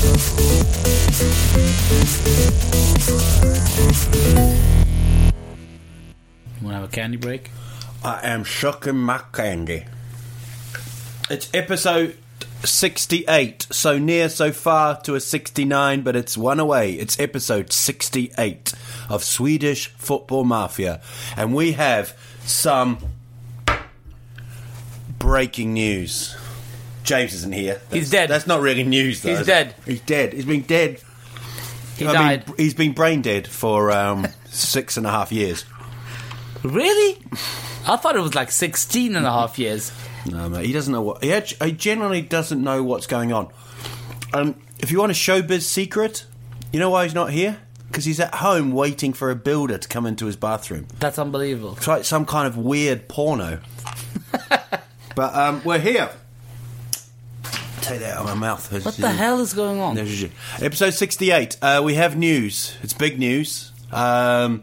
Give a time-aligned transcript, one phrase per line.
[0.00, 0.14] Want
[6.62, 7.50] to have a candy break?
[8.02, 9.84] I am shucking my candy.
[11.28, 12.16] It's episode
[12.64, 13.66] 68.
[13.70, 16.94] So near, so far to a 69, but it's one away.
[16.94, 18.72] It's episode 68
[19.10, 21.02] of Swedish Football Mafia.
[21.36, 22.98] And we have some
[25.18, 26.34] breaking news.
[27.02, 27.74] James isn't here.
[27.74, 28.28] That's, He's dead.
[28.30, 29.30] That's not really news, though.
[29.30, 29.50] He's is it?
[29.50, 29.74] dead.
[29.86, 30.32] He's dead.
[30.32, 31.00] He's been dead.
[31.96, 32.46] He I died.
[32.48, 35.64] Mean, he's been brain dead for um, six and a half years.
[36.62, 37.18] Really?
[37.86, 39.92] I thought it was like 16 and a half years.
[40.26, 41.24] No, mate, he doesn't know what.
[41.24, 43.48] He, actu- he generally doesn't know what's going on.
[44.34, 46.26] Um, if you want a showbiz secret,
[46.72, 47.58] you know why he's not here?
[47.88, 50.86] Because he's at home waiting for a builder to come into his bathroom.
[50.98, 51.74] That's unbelievable.
[51.76, 53.60] It's like some kind of weird porno.
[55.16, 56.10] but um, we're here.
[57.80, 58.84] Take that out of my mouth.
[58.84, 59.98] What the hell is going on?
[59.98, 61.56] Episode 68.
[61.62, 62.76] Uh, we have news.
[62.82, 63.72] It's big news.
[63.90, 64.62] Um,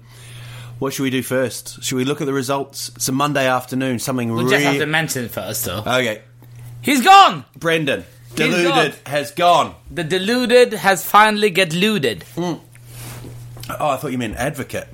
[0.80, 1.84] what should we do first?
[1.84, 2.90] Should we look at the results?
[2.96, 4.00] It's a Monday afternoon.
[4.00, 4.50] Something We really.
[4.52, 5.80] just have to mention it first, though.
[5.80, 6.22] Okay.
[6.82, 7.44] He's gone!
[7.58, 9.76] Brendan, He's deluded, has gone.
[9.92, 12.24] The deluded has finally get looted.
[12.38, 12.62] Oh,
[13.70, 14.88] I thought you meant advocate.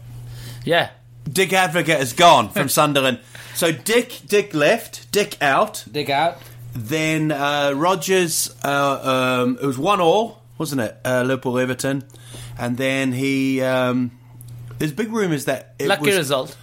[0.66, 0.90] Yeah.
[1.32, 3.20] Dick Advocaat has gone from Sunderland.
[3.54, 5.12] So Dick, Dick left.
[5.12, 5.84] Dick out.
[5.92, 6.38] Dig out.
[6.76, 8.54] Then uh, Rodgers.
[8.64, 10.98] Uh, um, it was one all, wasn't it?
[11.06, 12.04] Uh, Liverpool Everton,
[12.58, 13.62] and then he.
[13.62, 14.12] Um,
[14.80, 16.58] there's big rumours that it Lucky was result.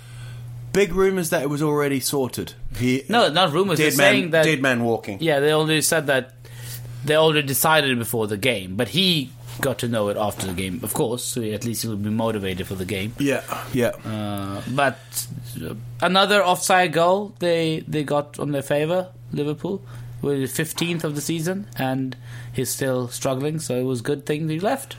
[0.72, 2.54] big rumours that it was already sorted.
[2.76, 3.78] He, No, not rumours.
[3.78, 4.44] They're Dead man, saying that.
[4.44, 5.18] dead man walking.
[5.20, 6.34] Yeah, they already said that
[7.04, 10.80] they already decided before the game, but he got to know it after the game,
[10.82, 13.14] of course, so at least he would be motivated for the game.
[13.18, 13.42] yeah,
[13.72, 13.88] yeah.
[14.04, 14.98] Uh, but
[15.62, 19.82] uh, another offside goal they they got on their favour, Liverpool,
[20.22, 22.16] with the fifteenth of the season, and
[22.52, 23.58] he's still struggling.
[23.60, 24.96] So it was a good thing that he left.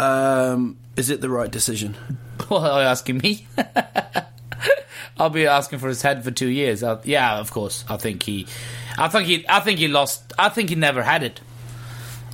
[0.00, 1.96] Um, is it the right decision?
[2.50, 3.46] Well, are you asking me?
[5.16, 6.82] I'll be asking for his head for two years.
[6.82, 7.84] i yeah, of course.
[7.88, 8.46] I think he,
[8.98, 10.32] I think he, I think he lost.
[10.36, 11.40] I think he never had it.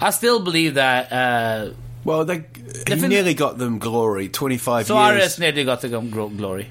[0.00, 1.70] I still believe that uh,
[2.04, 2.47] Well, they,
[2.88, 4.28] he nearly got them glory.
[4.31, 5.38] Twenty five Suarez years.
[5.38, 6.70] nearly got the gl- glory.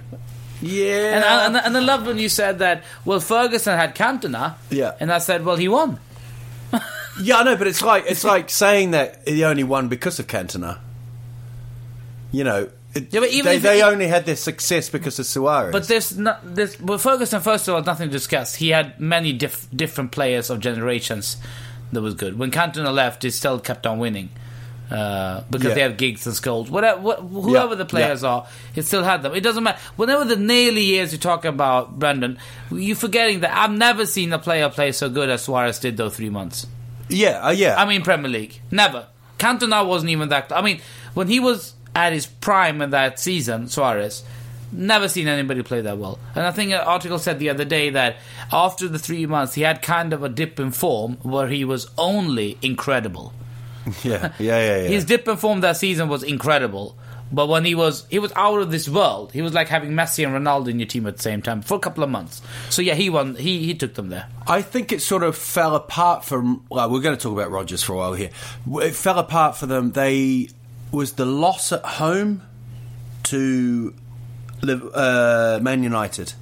[0.61, 2.83] Yeah, And I, and, I- and I love when you said that.
[3.05, 4.55] Well, Ferguson had Cantona.
[4.69, 4.93] Yeah.
[4.99, 5.99] And I said, well, he won.
[7.21, 10.27] Yeah, I know, but it's like it's like saying that he only won because of
[10.27, 10.79] Cantona.
[12.31, 15.25] You know, it, Yeah, but even they, they it- only had their success because of
[15.25, 15.71] Suarez.
[15.73, 16.39] But there's not.
[16.55, 18.55] There's, well, Ferguson, first of all, nothing to discuss.
[18.55, 21.35] He had many diff- different players of generations
[21.91, 22.39] that was good.
[22.39, 24.29] When Cantona left, he still kept on winning.
[24.89, 25.73] Uh, because Yeah.
[25.75, 28.29] they had Giggs and Scholes, whatever, what, whoever Yeah, the players yeah.
[28.29, 29.35] are, it still had them.
[29.35, 29.77] It doesn't matter.
[29.97, 32.39] Whenever the nearly years you talk about, Brendan,
[32.71, 36.15] you're forgetting that I've never seen a player play so good as Suarez did those
[36.15, 36.65] three months.
[37.07, 37.75] yeah, uh, yeah.
[37.77, 38.61] I mean, Premier League.
[38.71, 39.05] Never.
[39.37, 40.51] Cantona wasn't even that.
[40.51, 40.81] I mean,
[41.13, 44.23] when he was at his prime in that season, Suarez,
[44.71, 46.17] never seen anybody play that well.
[46.35, 48.17] And I think an article said the other day that
[48.51, 51.89] after the three months, he had kind of a dip in form where he was
[51.97, 53.33] only incredible.
[54.03, 54.87] yeah, yeah, yeah, yeah.
[54.87, 56.97] His dip in form that season was incredible.
[57.31, 60.25] But when he was he was out of this world, he was like having Messi
[60.25, 62.41] and Ronaldo in your team at the same time for a couple of months.
[62.71, 63.35] So yeah, he won.
[63.35, 64.27] He he took them there.
[64.47, 66.65] I think it sort of fell apart from.
[66.69, 68.31] Well, we're going to talk about Rodgers for a while here.
[68.67, 69.91] It fell apart for them.
[69.91, 70.49] They
[70.91, 72.41] was the loss at home
[73.25, 73.93] to
[74.63, 76.33] uh, Man United.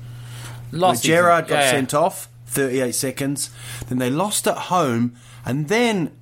[0.72, 1.04] Last.
[1.04, 1.72] Gerrard got Yeah, yeah.
[1.72, 3.50] sent off, 38 seconds.
[3.90, 5.16] Then they lost at home,
[5.46, 6.17] and then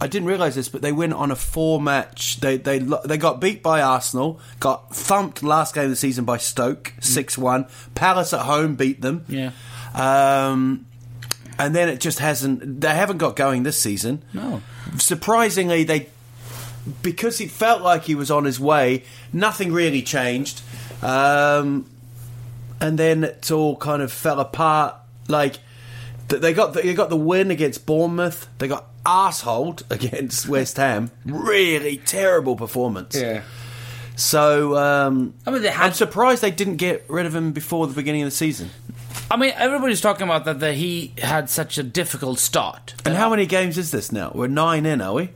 [0.00, 2.38] I didn't realise this, but they went on a four match.
[2.40, 6.36] They they they got beat by Arsenal, got thumped last game of the season by
[6.36, 7.66] Stoke six one.
[7.94, 9.24] Palace at home beat them.
[9.28, 9.50] Yeah.
[9.94, 10.86] Um,
[11.58, 12.80] and then it just hasn't.
[12.80, 14.22] They haven't got going this season.
[14.32, 14.62] No.
[14.96, 16.08] Surprisingly, they
[17.02, 19.04] because it felt like he was on his way.
[19.32, 20.62] Nothing really changed.
[21.02, 21.90] Um,
[22.80, 24.94] and then it all kind of fell apart.
[25.26, 25.58] Like
[26.28, 28.48] they got the, they got the win against Bournemouth.
[28.58, 31.10] They got arseholed against West Ham.
[31.24, 33.14] Really terrible performance.
[33.16, 33.42] Yeah.
[34.16, 37.94] So um, I mean, had- I'm surprised they didn't get rid of him before the
[37.94, 38.70] beginning of the season.
[39.30, 42.94] I mean, everybody's talking about that, that he had such a difficult start.
[43.04, 44.32] And how many games is this now?
[44.34, 45.30] We're nine in, are we?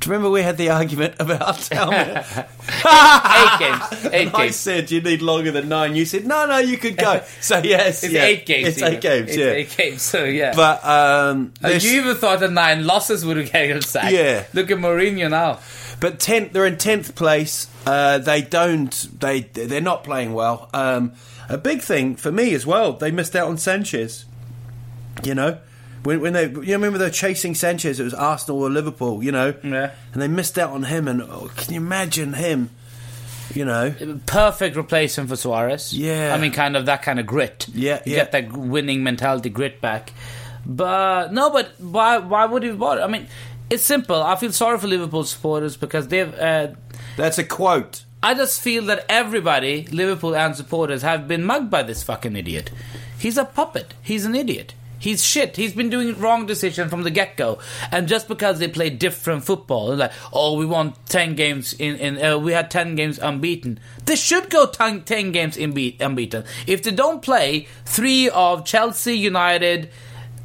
[0.00, 2.24] Do you remember we had the argument about Talmud?
[2.26, 4.04] eight games.
[4.12, 5.94] Eight I said you need longer than nine.
[5.96, 7.22] You said no, no, you could go.
[7.40, 8.68] So yes, It's yeah, eight games.
[8.68, 8.94] It's even.
[8.94, 9.28] eight games.
[9.30, 10.02] It's yeah, eight games.
[10.02, 10.52] So yeah.
[10.54, 14.12] but um, this- you even thought that nine losses would have him sacked.
[14.12, 14.44] Yeah.
[14.52, 15.60] Look at Mourinho now.
[16.00, 17.68] but tenth, they're in tenth place.
[17.86, 18.90] Uh, they don't.
[19.20, 20.68] They they're not playing well.
[20.74, 21.12] Um,
[21.48, 22.92] a big thing for me as well.
[22.94, 24.24] They missed out on Sanchez.
[25.22, 25.58] You know.
[26.04, 29.32] When, when they, you remember they were chasing Sanchez, it was Arsenal or Liverpool, you
[29.32, 29.90] know, Yeah.
[30.12, 31.08] and they missed out on him.
[31.08, 32.70] And oh, can you imagine him?
[33.54, 33.94] You know,
[34.26, 35.92] Perfect replacement for Suarez.
[35.92, 36.34] Yeah.
[36.34, 37.66] I mean, kind of that kind of grit.
[37.72, 38.18] Yeah, You yeah.
[38.24, 40.12] get that winning mentality grit back.
[40.66, 42.18] But no, but why?
[42.18, 43.02] Why would he bother?
[43.02, 43.26] I mean,
[43.68, 44.22] it's simple.
[44.22, 46.32] I feel sorry for Liverpool supporters because they've.
[46.34, 46.68] Uh,
[47.18, 48.04] that's a quote.
[48.22, 52.70] I just feel that everybody, Liverpool and supporters, have been mugged by this fucking idiot.
[53.18, 53.92] He's a puppet.
[54.02, 54.74] He's an idiot.
[55.04, 55.56] He's shit.
[55.56, 57.58] He's been doing wrong decision from the get go,
[57.92, 62.24] and just because they play different football, like, oh, we won ten games in, in
[62.24, 63.78] uh, we had ten games unbeaten.
[64.06, 66.44] They should go 10, 10 games unbe- unbeaten.
[66.66, 69.90] If they don't play three of Chelsea, United,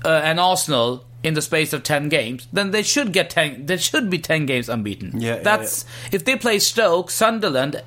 [0.04, 3.66] uh, and Arsenal in the space of ten games, then they should get ten.
[3.66, 5.22] There should be ten games unbeaten.
[5.22, 7.82] Yeah, yeah, that's if they play Stoke, Sunderland,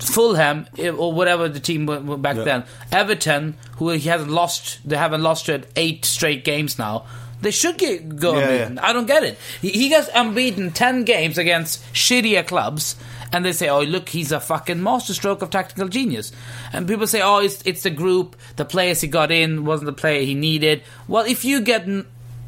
[0.00, 2.44] Fulham, eh, or whatever the team were back Yeah.
[2.44, 7.04] then, Everton, who he hasn't lost, they haven't lost to it eight straight games now.
[7.40, 8.78] They should get, go Yeah, unbeaten.
[8.78, 9.38] I don't get it.
[9.60, 12.96] He, he gets unbeaten ten games against shittier clubs,
[13.32, 16.32] and they say, "Oh, look, he's a fucking masterstroke of tactical genius."
[16.72, 19.92] And people say, "Oh, it's it's the group, the players he got in wasn't the
[19.92, 21.86] player he needed." Well, if you get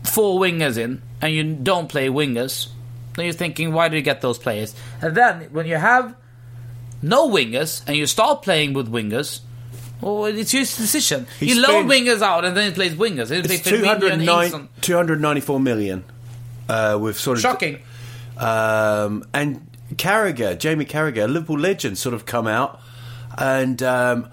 [0.04, 2.68] four wingers in and you don't play wingers,
[3.16, 6.14] then you're thinking, "Why do you get those players?" And then when you have
[7.02, 9.40] no wingers and you start playing with wingers,
[10.00, 11.26] well, it's your decision.
[11.40, 13.34] He you spent- wingers out and then he plays wingers.
[13.34, 16.04] He plays It's Firmino 209 294 million.
[16.68, 17.78] Uh, with sort of Shocking.
[18.36, 22.80] Um, and Carragher, Jamie Carragher, a Liverpool legend, sort of come out,
[23.38, 24.28] and um,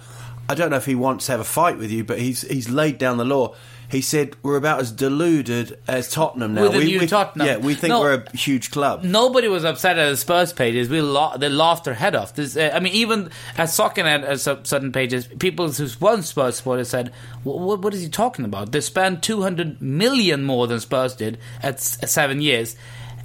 [0.50, 2.70] I don't know if he wants to have a fight with you, but he's he's
[2.70, 3.54] laid down the law.
[3.94, 6.64] He said we're about as deluded as Tottenham now.
[6.64, 7.46] With we, new we- Tottenham.
[7.48, 8.02] yeah, we think No.
[8.02, 9.04] we're a huge club.
[9.04, 10.90] Nobody was upset at the Spurs pages.
[10.90, 12.34] We la- they laughed their head off.
[12.34, 16.56] This, uh, I mean, even at Soccernet, at cer- certain pages, people who weren't Spurs
[16.58, 17.12] supporters said,
[17.44, 18.72] "What, what is he talking about?
[18.72, 22.76] They spent 200 million more than Spurs did at s- seven years,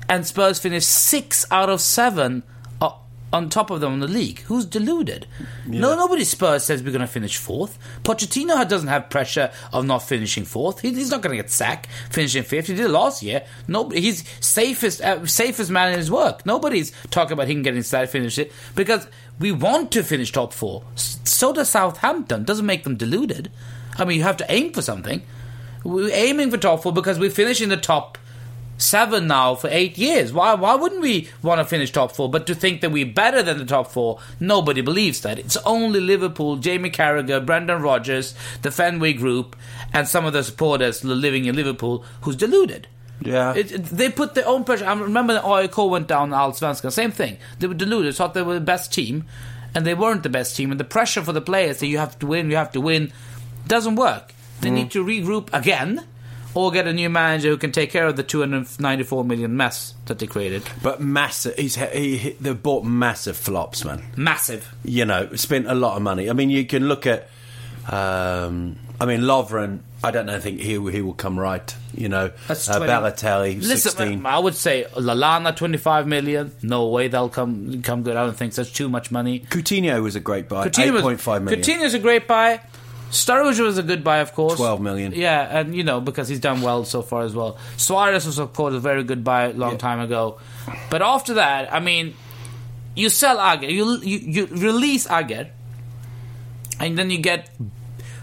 [0.07, 2.58] and Spurs finished six out of seven uh,
[3.33, 4.41] on top of them in the league.
[4.41, 5.27] Who's deluded?
[5.67, 7.79] No, nobody Spurs says we're going to finish fourth.
[8.03, 10.81] Pochettino doesn't have pressure of not finishing fourth.
[10.81, 12.69] He, he's not going to get sacked finishing fifth.
[12.69, 13.45] He did it last year.
[13.67, 16.47] Nobody, he's safest uh, safest man in his work.
[16.47, 19.07] Nobody's talking about him getting sacked finish it because
[19.39, 20.85] we want to finish top four.
[20.95, 22.45] So does Southampton.
[22.45, 23.51] Doesn't make them deluded.
[23.99, 25.23] I mean, you have to aim for something.
[25.85, 28.19] We're aiming for top four because we finish in the top
[28.79, 30.33] seven now for eight years.
[30.33, 32.31] Why why wouldn't we want to finish top four?
[32.31, 35.39] But to think that we're better than the top four, nobody believes that.
[35.39, 39.57] It's only Liverpool, Jamie Carragher, Brendan Rodgers, the Fenway Group,
[39.93, 42.89] and some of the supporters living in Liverpool who's deluded.
[43.21, 43.55] Yeah.
[43.55, 44.87] It, it- they put their own pressure.
[44.87, 47.39] I remember when AIK went down Allsvenskan, same thing.
[47.59, 49.25] They were deluded, thought they were the best team,
[49.75, 50.71] and they weren't the best team.
[50.71, 53.13] And the pressure for the players that you have to win, you have to win,
[53.67, 54.35] doesn't work.
[54.61, 54.75] They mm.
[54.75, 56.05] need to regroup again,
[56.59, 60.19] or get a new manager who can take care of the 294 million mess that
[60.19, 60.65] they created.
[60.83, 64.03] But massive, he's he, he, they've bought massive flops, man.
[64.17, 64.69] Massive.
[64.83, 66.29] you know, spent a lot of money.
[66.29, 67.29] I mean, you can look at,
[67.89, 69.81] um, I mean, Lovren.
[70.03, 70.39] I don't know.
[70.41, 71.75] think he he will come right.
[71.95, 74.27] You know, That's uh, 20 Balotelli, Listen, sixteen.
[74.27, 76.53] I would say Lallana 25 million.
[76.63, 78.17] No way they'll come come good.
[78.17, 79.41] I don't think that's too much money.
[79.41, 80.69] Coutinho was a great buy.
[80.69, 81.63] Coutinho Eight point five million.
[81.63, 82.61] Coutinho's a great buy.
[83.11, 84.57] Sturridge was a good buy, of course.
[84.57, 85.13] 12 million.
[85.13, 87.57] Yeah, and you know because he's done well so far as well.
[87.77, 90.39] Suarez was, of course, a very good buy a long time ago.
[90.91, 92.15] But after that, I mean,
[92.95, 95.49] you sell Agger, you you, you release Agger,
[96.81, 97.51] and then you get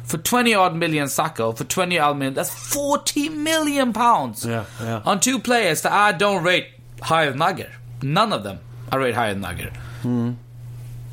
[0.03, 5.01] for 20 odd million Sakho, for 20 odd million, that's 40 million pounds Yeah, yeah.
[5.03, 6.67] on two players that I don't rate
[7.01, 7.71] higher than Agger.
[8.03, 8.59] None of them
[8.91, 9.71] I rate higher than Agger.
[10.03, 10.33] Hmm.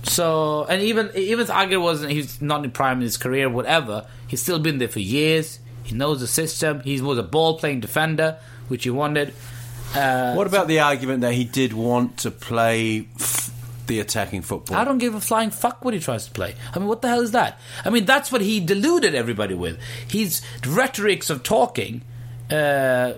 [0.04, 4.06] So, and even even if Agger wasn't, he's not in prime in his career, whatever,
[4.26, 5.58] he's still been there for years.
[5.84, 6.80] He knows the system.
[6.80, 9.34] He was a ball playing defender, which he wanted.
[9.94, 13.50] Uh, What about the argument that he did want to play f-
[13.86, 14.76] the attacking football?
[14.76, 16.54] I don't give a flying fuck what he tries to play.
[16.74, 17.58] I mean, what the hell is that?
[17.84, 19.78] I mean, that's what he deluded everybody with.
[20.08, 22.02] His rhetorics of talking
[22.50, 23.14] uh,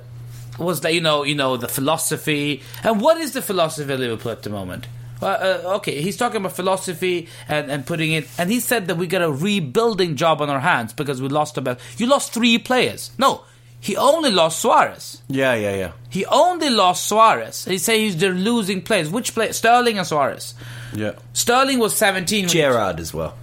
[0.59, 2.62] was that you know, you know, the philosophy.
[2.83, 4.87] And what is the philosophy of Liverpool at the moment?
[5.25, 8.28] Uh, okay, he's talking about philosophy and, and putting it.
[8.38, 11.57] And he said that we got a rebuilding job on our hands because we lost
[11.59, 11.81] about.
[11.97, 13.11] You lost three players.
[13.19, 13.43] No,
[13.81, 15.23] he only lost Suarez.
[15.28, 15.93] Yeah, yeah, yeah.
[16.11, 17.64] He only lost Suarez.
[17.64, 19.11] He say he's they're losing players.
[19.11, 19.52] Which play?
[19.52, 20.54] Sterling and Suarez.
[20.95, 21.12] Yeah.
[21.33, 22.45] Sterling was 17.
[22.45, 23.35] when Gerrard as well.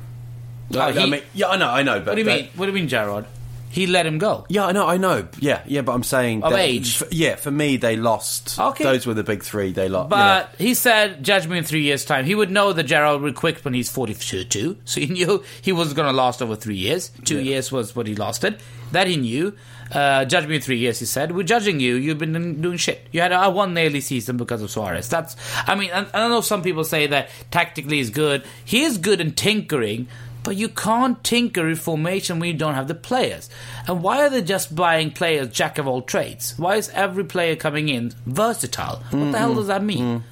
[0.74, 2.00] Oh, I, I mean, yeah, I know, I know.
[2.00, 2.50] But What do you that- mean?
[2.56, 3.26] What do you mean, Gerrard?
[3.72, 4.46] He let him go.
[4.50, 5.28] Yeah, I know, I know.
[5.40, 7.02] Yeah, yeah, but I'm saying Of that- age.
[7.02, 8.60] f- yeah, for me, they lost.
[8.60, 8.84] Okay.
[8.84, 9.72] those were the big three.
[9.72, 10.10] They lost.
[10.10, 12.26] But he said, judge me in three years' time.
[12.26, 15.94] He would know that Gerrard would quit when he's 42, so he knew he was
[15.94, 17.12] going to last over three years.
[17.24, 18.60] Two years was what he lasted.
[18.92, 19.54] That he knew.
[19.92, 21.34] Uh, judge me in three years, he said.
[21.34, 21.96] We're judging you.
[21.96, 23.06] You've been doing shit.
[23.12, 25.10] You had a one nearly season because of Suarez.
[25.10, 25.36] That's,
[25.68, 28.44] I mean, I, I don't know if some people say that tactically is good.
[28.64, 30.08] He is good in tinkering,
[30.44, 33.50] but you can't tinker in formation when you don't have the players.
[33.88, 36.58] And why are they just buying players jack of all trades?
[36.58, 39.04] Why is every player coming in versatile?
[39.12, 40.24] What the hell does that mean?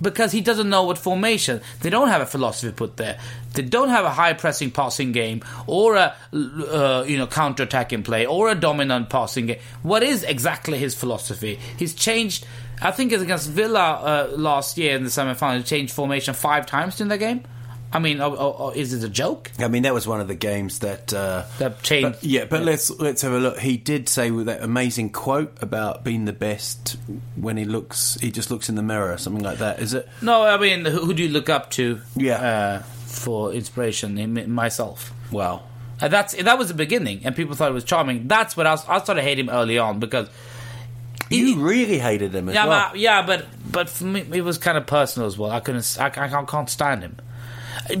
[0.00, 1.60] Because he doesn't know what formation.
[1.80, 3.20] They don't have a philosophy put there.
[3.54, 8.02] They don't have a high pressing passing game or a uh, you know counter attacking
[8.02, 9.60] play or a dominant passing game.
[9.82, 11.60] What is exactly his philosophy?
[11.78, 12.46] He's changed.
[12.80, 13.92] I think it's against Villa
[14.32, 15.58] uh, last year in the semi final.
[15.58, 17.44] He changed formation five times in the game.
[17.94, 19.50] I mean, or, or, or is it a joke?
[19.58, 21.12] I mean, that was one of the games that.
[21.12, 22.20] Uh, That changed.
[22.20, 23.58] but- yeah, but let's let's have a look.
[23.58, 26.96] He did say with that amazing quote about being the best
[27.36, 28.14] when he looks.
[28.20, 29.80] He just looks in the mirror, something like that.
[29.80, 30.08] Is it?
[30.22, 32.00] No, I mean, who, who do you look up to?
[32.16, 32.36] Yeah.
[32.40, 35.12] Uh, for inspiration, in, myself.
[35.30, 35.64] Wow.
[36.00, 38.26] And that's that was the beginning, and people thought it was charming.
[38.26, 40.28] That's what I, was, I started hating him early on because
[41.30, 42.88] You really hated him as yeah, well.
[42.90, 45.50] but, yeah, but but for me it was kind of personal as well.
[45.50, 47.16] I couldn't, I, I can't stand him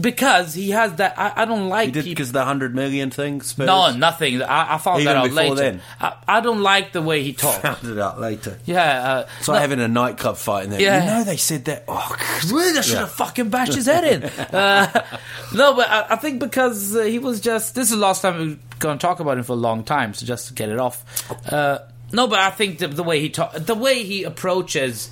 [0.00, 1.18] because he has that.
[1.18, 2.12] I, I don't like He did people.
[2.12, 3.40] because the hundred million thing.
[3.42, 3.66] Spurs?
[3.66, 4.42] No, nothing.
[4.42, 5.54] I, I found Even that out before later.
[5.56, 5.82] then?
[6.00, 7.58] I, I don't like the way he talks.
[7.58, 8.58] Found it out later.
[8.64, 10.80] yeah, uh, It's like having a nightclub fight in there.
[10.80, 11.00] Yeah.
[11.04, 11.84] You know they said that.
[11.88, 12.16] Oh,
[12.50, 14.30] Really, I should have fucking bashed his head in.
[14.52, 14.86] Uh,
[15.54, 17.74] no, but I, I think because uh, he was just.
[17.74, 20.14] This is the last time we're going to talk about him for a long time,
[20.14, 21.30] so just to get it off.
[21.50, 21.78] Uh,
[22.12, 25.10] no, but I think the, the way he talk, the way he approaches,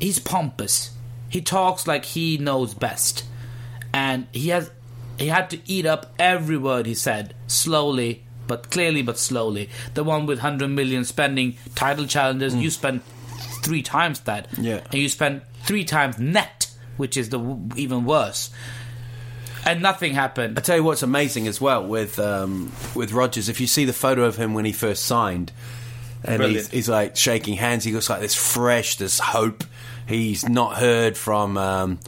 [0.00, 0.91] he's pompous.
[1.32, 3.24] He talks like he knows best,
[3.94, 4.70] and he has
[5.18, 9.70] he had to eat up every word he said slowly, but clearly, but slowly.
[9.94, 13.02] The one with hundred million spending title challenges, you spent
[13.62, 14.80] three times that, Yeah.
[14.90, 18.50] and you spent three times net, which is the w- even worse.
[19.64, 20.58] And nothing happened.
[20.58, 23.48] I tell you what's amazing as well with um, with Rodgers.
[23.48, 25.50] If you see the photo of him when he first signed,
[26.24, 29.64] and he's, he's like shaking hands, he looks like there's fresh, there's hope.
[30.12, 31.98] He's not heard from um,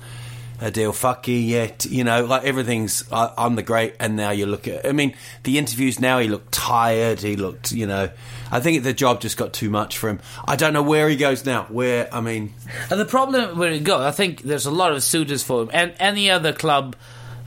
[0.61, 1.87] Adele Fucky yet.
[1.87, 4.87] You know, like everything's I, I'm the great, and now you look at.
[4.87, 7.21] I mean, the interviews now he looked tired.
[7.21, 8.11] He looked, you know.
[8.51, 10.21] I think the job just got too much for him.
[10.47, 11.65] I don't know where he goes now.
[11.65, 12.53] Where I mean,
[12.91, 15.71] And the problem where it goes, I think there's a lot of suitors for him,
[15.73, 16.97] and any other club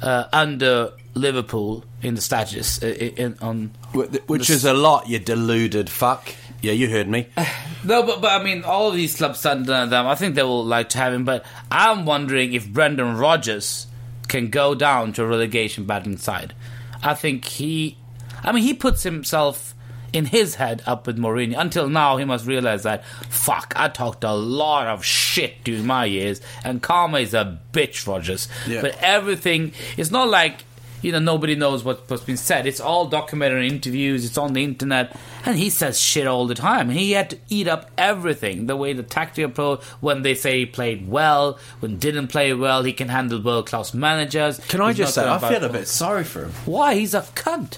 [0.02, 3.72] uh, under Liverpool in the status uh, in, on.
[3.94, 5.08] which is a lot.
[5.08, 6.34] You deluded fuck.
[6.62, 7.28] Yeah, you heard me.
[7.84, 10.66] No, but but I mean, all of these clubs under them, I think they will
[10.66, 11.24] like to have him.
[11.24, 13.88] But I'm wondering if Brendan Rodgers
[14.28, 16.54] can go down to a relegation batting side.
[17.02, 17.98] I think he,
[18.44, 19.74] I mean, he puts himself
[20.12, 21.58] in his head up with Mourinho.
[21.58, 26.06] Until now, he must realize that fuck, I talked a lot of shit during my
[26.06, 28.50] years, and karma is a bitch, Rodgers.
[28.68, 28.82] Yeah.
[28.82, 30.64] But everything, it's not like.
[31.08, 32.68] You know, nobody knows what, what's been said.
[32.68, 34.26] It's all documented in interviews.
[34.26, 36.90] It's on the internet, and he says shit all the time.
[36.90, 38.66] He had to eat up everything.
[38.66, 42.84] The way the tactical pro when they say he played well, when didn't play well,
[42.84, 44.60] he can handle world class managers.
[44.68, 46.52] Can I He's just say, I feel a bit sorry for him.
[46.66, 46.96] Why?
[46.96, 47.78] He's a cunt.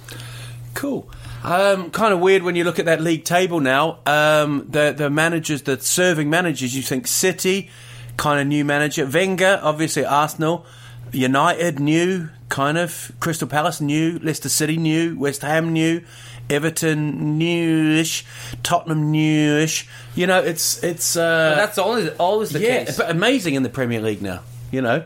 [0.73, 1.07] Cool.
[1.43, 3.99] Um, kind of weird when you look at that league table now.
[4.07, 7.69] Um, the the managers, the serving managers, you think City,
[8.17, 9.05] kind of new manager.
[9.05, 10.65] Wenger, obviously Arsenal,
[11.11, 13.11] United, new, kind of.
[13.19, 14.19] Crystal Palace, new.
[14.19, 15.17] Leicester City, new.
[15.17, 16.01] West Ham, new.
[16.49, 18.25] Everton, newish.
[18.63, 19.87] Tottenham, newish.
[20.15, 21.15] You know, it's it's.
[21.15, 22.97] Uh, that's always always the yeah, case.
[22.97, 24.41] but amazing in the Premier League now.
[24.71, 25.05] You know.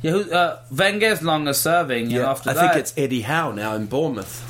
[0.00, 3.74] Yeah, who, uh, Wenger's longer serving, Yeah, after I that, think it's Eddie Howe now
[3.74, 4.44] in Bournemouth.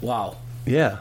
[0.00, 0.36] wow.
[0.66, 0.98] Yeah,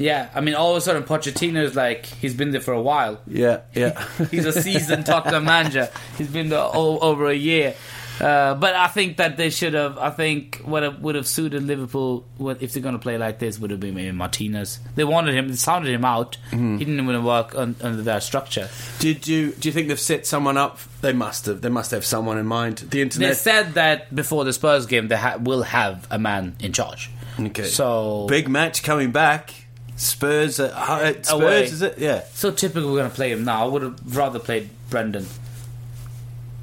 [0.00, 3.20] Yeah, I mean, all of a sudden, Pochettino's like he's been there for a while.
[3.26, 4.02] yeah, yeah.
[4.30, 5.90] He's a seasoned Tottenham manager.
[6.16, 7.74] He's been there o- over a year.
[8.18, 9.96] Uh, but I think that they should have.
[9.98, 13.58] I think what would have suited Liverpool what, if they're going to play like this
[13.58, 14.78] would have been maybe Martinez.
[14.94, 15.48] They wanted him.
[15.48, 16.36] They sounded him out.
[16.50, 16.72] Mm-hmm.
[16.78, 18.68] He didn't even want to work on, under their structure.
[19.00, 20.78] Did you do you think they've set someone up?
[21.02, 21.60] They must have.
[21.62, 22.78] They must have someone in mind.
[22.78, 23.36] The They internet.
[23.38, 27.10] said that before the Spurs game they ha- will have a man in charge.
[27.38, 27.64] okay.
[27.64, 29.50] So big match coming back.
[30.00, 30.58] Spurs.
[30.58, 31.64] At, at Spurs Away.
[31.64, 31.98] is it?
[31.98, 32.22] Yeah.
[32.32, 33.64] So typical, we're going to play him now.
[33.64, 35.26] I would have rather played Brendan.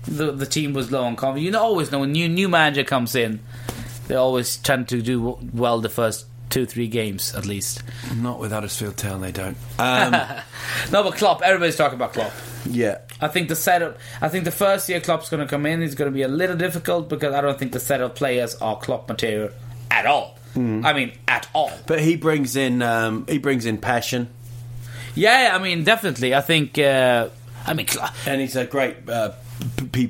[0.07, 1.45] The the team was low on confidence.
[1.45, 3.41] You know, always know when new new manager comes in,
[4.07, 7.83] they always tend to do well the first two three games at least.
[8.15, 9.21] Not with Huddersfield Town.
[9.21, 9.57] They don't.
[9.79, 10.11] Um,
[10.91, 11.41] No, but Klopp.
[11.43, 12.31] Everybody's talking about Klopp.
[12.69, 12.99] yeah.
[13.19, 13.97] I think the setup.
[14.21, 16.27] I think the first year Klopp's going to come in is going to be a
[16.27, 19.49] little difficult because I don't think the set of players are Klopp material
[19.91, 20.36] at all.
[20.57, 21.71] I mean, at all.
[21.85, 22.81] But he brings in.
[22.81, 24.29] Um, he brings in passion,
[25.15, 26.33] Yeah, I mean, definitely.
[26.35, 26.77] I think.
[26.77, 27.29] Uh,
[27.65, 27.85] I mean,
[28.25, 29.07] and he's a great.
[29.09, 29.31] Uh,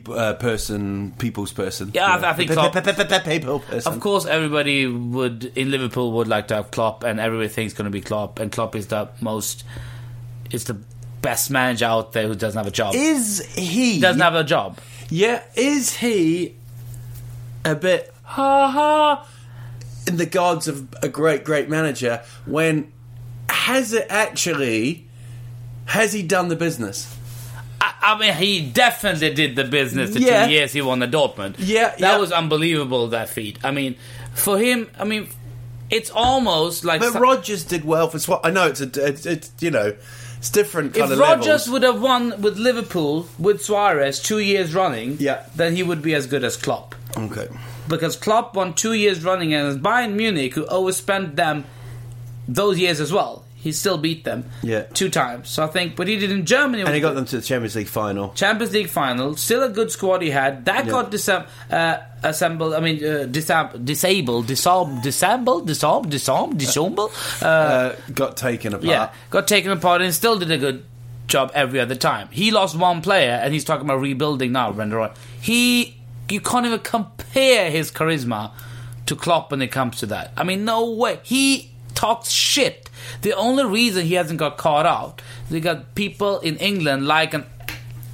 [0.10, 1.92] uh, person, people's person.
[1.94, 3.94] Yeah, I- I think Klopp- people person.
[3.94, 7.86] Of course, everybody would in Liverpool would like to have Klopp, and everybody thinks going
[7.86, 9.64] to be Klopp, and Klopp is the most,
[10.52, 10.78] is the
[11.22, 12.94] best manager out there who doesn't have a job.
[12.96, 14.00] Is he?
[14.02, 14.78] doesn't have a job.
[15.10, 16.56] Yeah, is he
[17.64, 19.28] a bit ha ha
[20.08, 22.92] in the gods of a great, great manager when
[23.50, 25.06] has it actually
[25.86, 27.14] has he done the business?
[27.80, 30.46] I, I mean, he definitely did the business the Yeah.
[30.46, 31.56] two years he won the Dortmund.
[31.60, 32.18] Yeah, that yeah.
[32.18, 33.08] was unbelievable.
[33.10, 33.60] That feat.
[33.64, 33.96] I mean,
[34.34, 35.30] for him, I mean,
[35.90, 38.42] it's almost like But some- Rodgers did well for Swat.
[38.44, 39.94] I know it's a it's, it's you know
[40.38, 41.70] it's different kind if of Rodgers levels.
[41.70, 45.44] would have won with Liverpool with Suarez two years running, Yeah.
[45.56, 46.96] then he would be as good as Klopp.
[47.16, 47.48] Okay.
[47.88, 51.66] Because Klopp won two years running against Bayern Munich, who overspent them
[52.48, 53.44] those years as well.
[53.60, 54.84] He still beat them Yeah.
[54.94, 55.50] two times.
[55.50, 56.84] So I think, but he did in Germany.
[56.84, 58.30] And he got them to the Champions League final.
[58.34, 59.36] Champions League final.
[59.36, 60.64] Still a good squad he had.
[60.66, 60.92] That Yeah.
[60.92, 62.76] got disam- uh, assembled.
[62.76, 67.12] I mean, uh, disab- disabled, disarmed, disassembled, disarmed, disarmed, disassembled.
[67.42, 68.86] Uh, Uh, got taken apart.
[68.88, 70.84] yeah, got taken apart and still did a good
[71.28, 72.30] job every other time.
[72.32, 74.72] He lost one player, and he's talking about rebuilding now.
[74.72, 75.10] Brendan Roy.
[75.42, 75.97] He,
[76.30, 78.52] you can't even compare his charisma
[79.06, 80.32] to Klopp when it comes to that.
[80.36, 81.20] I mean, no way.
[81.24, 82.90] He talks shit.
[83.22, 87.46] The only reason he hasn't got caught out, they got people in England like an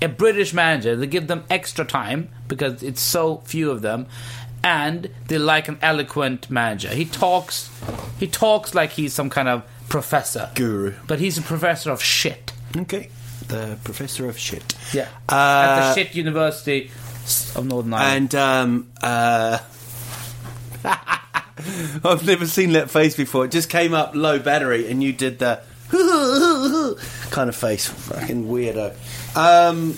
[0.01, 0.95] a British manager.
[0.97, 4.05] They give them extra time because it's so few of them,
[4.63, 6.89] and they like an eloquent manager.
[6.89, 7.69] He talks,
[8.19, 10.93] he talks like he's some kind of professor, Guru.
[11.07, 12.51] but he's a professor of shit.
[12.75, 13.09] Okay.
[13.47, 14.75] The professor of shit.
[14.93, 16.91] Yeah, Uh, at the shit university
[17.55, 18.33] of Northern Ireland.
[18.33, 19.59] And um, uh,
[22.03, 23.45] I've never seen that face before.
[23.45, 25.61] It just came up low battery, and you did the
[27.31, 27.87] kind of face.
[27.87, 28.93] Fucking weirdo.
[29.35, 29.95] Um,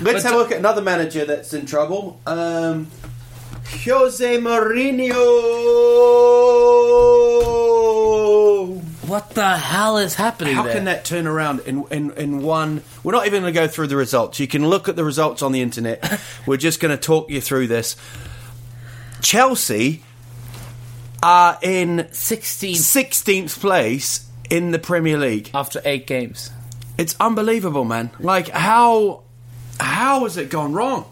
[0.00, 2.20] let's have a look at another manager that's in trouble.
[2.26, 2.88] Um,
[3.84, 5.14] Jose Mourinho.
[9.10, 10.72] What the hell is happening How there?
[10.74, 12.82] can that turn around in, in, in one?
[13.02, 14.38] We're not even going to go through the results.
[14.38, 16.20] You can look at the results on the internet.
[16.46, 17.96] We're just going to talk you through this.
[19.20, 20.02] Chelsea
[21.22, 25.50] are in 16 16th place in the Premier League.
[25.52, 26.50] after eight games.
[26.96, 28.10] It's unbelievable, man.
[28.20, 29.22] Like how
[29.78, 31.04] how has it gone wrong?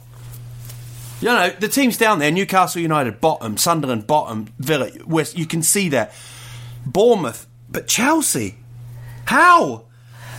[1.21, 5.63] You know, the teams down there, Newcastle United bottom, Sunderland bottom, Villa West, you can
[5.63, 6.15] see that.
[6.87, 8.57] Bournemouth, but Chelsea.
[9.27, 9.85] How?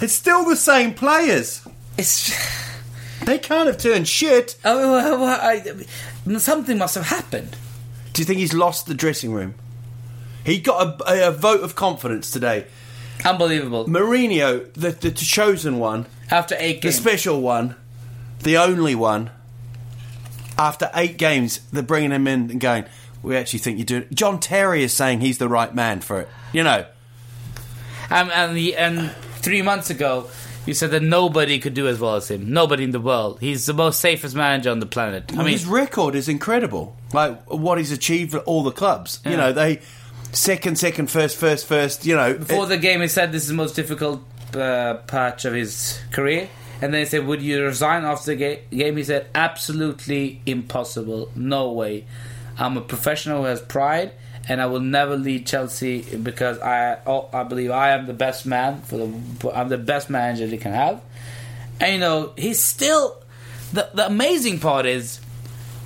[0.01, 1.67] It's still the same players.
[1.97, 2.33] It's
[3.25, 4.57] They can't have turned shit.
[4.65, 7.55] Oh, mean, well, well, I- something must have happened.
[8.13, 9.55] Do you think he's lost the dressing room?
[10.43, 12.65] He got a, a vote of confidence today.
[13.25, 13.85] Unbelievable.
[13.85, 17.75] Mourinho, the, the chosen one, After eight games, the special one,
[18.43, 19.29] the only one.
[20.57, 22.85] After eight games, they're bringing him in and going,
[23.21, 26.29] "We actually think you're doing." John Terry is saying he's the right man for it.
[26.53, 26.85] You know,
[28.11, 30.29] Um, and he, and three months ago,
[30.65, 32.51] you said that nobody could do as well as him.
[32.51, 33.39] Nobody in the world.
[33.39, 35.31] He's the most safest manager on the planet.
[35.33, 36.95] I mean, his record is incredible.
[37.13, 39.19] Like what he's achieved at all the clubs.
[39.25, 39.79] You know, they
[40.31, 42.05] second, second, first, first, first.
[42.05, 44.21] You know, before it- the game, he said this is the most difficult
[44.55, 46.49] uh, patch of his career.
[46.81, 51.29] And then he said, "Would you resign after the ga- game?" He said, "Absolutely impossible.
[51.35, 52.05] No way.
[52.57, 54.11] I'm a professional who has pride,
[54.49, 58.45] and I will never lead Chelsea because I oh, I believe I am the best
[58.45, 61.01] man for the I'm the best manager they can have."
[61.79, 63.15] And you know, he's still
[63.71, 65.21] the the amazing part is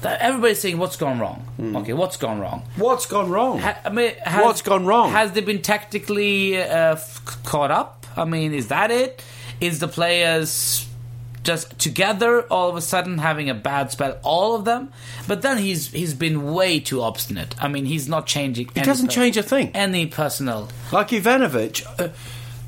[0.01, 1.45] that everybody's saying what's gone wrong.
[1.59, 2.63] Okay, what's gone wrong?
[2.77, 3.59] What's gone wrong?
[3.59, 5.11] Ha- I mean, has, What's gone wrong?
[5.11, 6.97] Has they been tactically uh,
[7.43, 8.05] caught up?
[8.17, 9.23] I mean, is that it?
[9.61, 10.85] Is the players
[11.43, 14.91] just together all of a sudden having a bad spell, all of them?
[15.27, 17.55] But then he's he's been way too obstinate.
[17.61, 18.69] I mean, he's not changing.
[18.73, 19.71] He doesn't change a thing.
[19.73, 20.69] Any personnel.
[20.91, 22.09] Like Ivanovic, uh,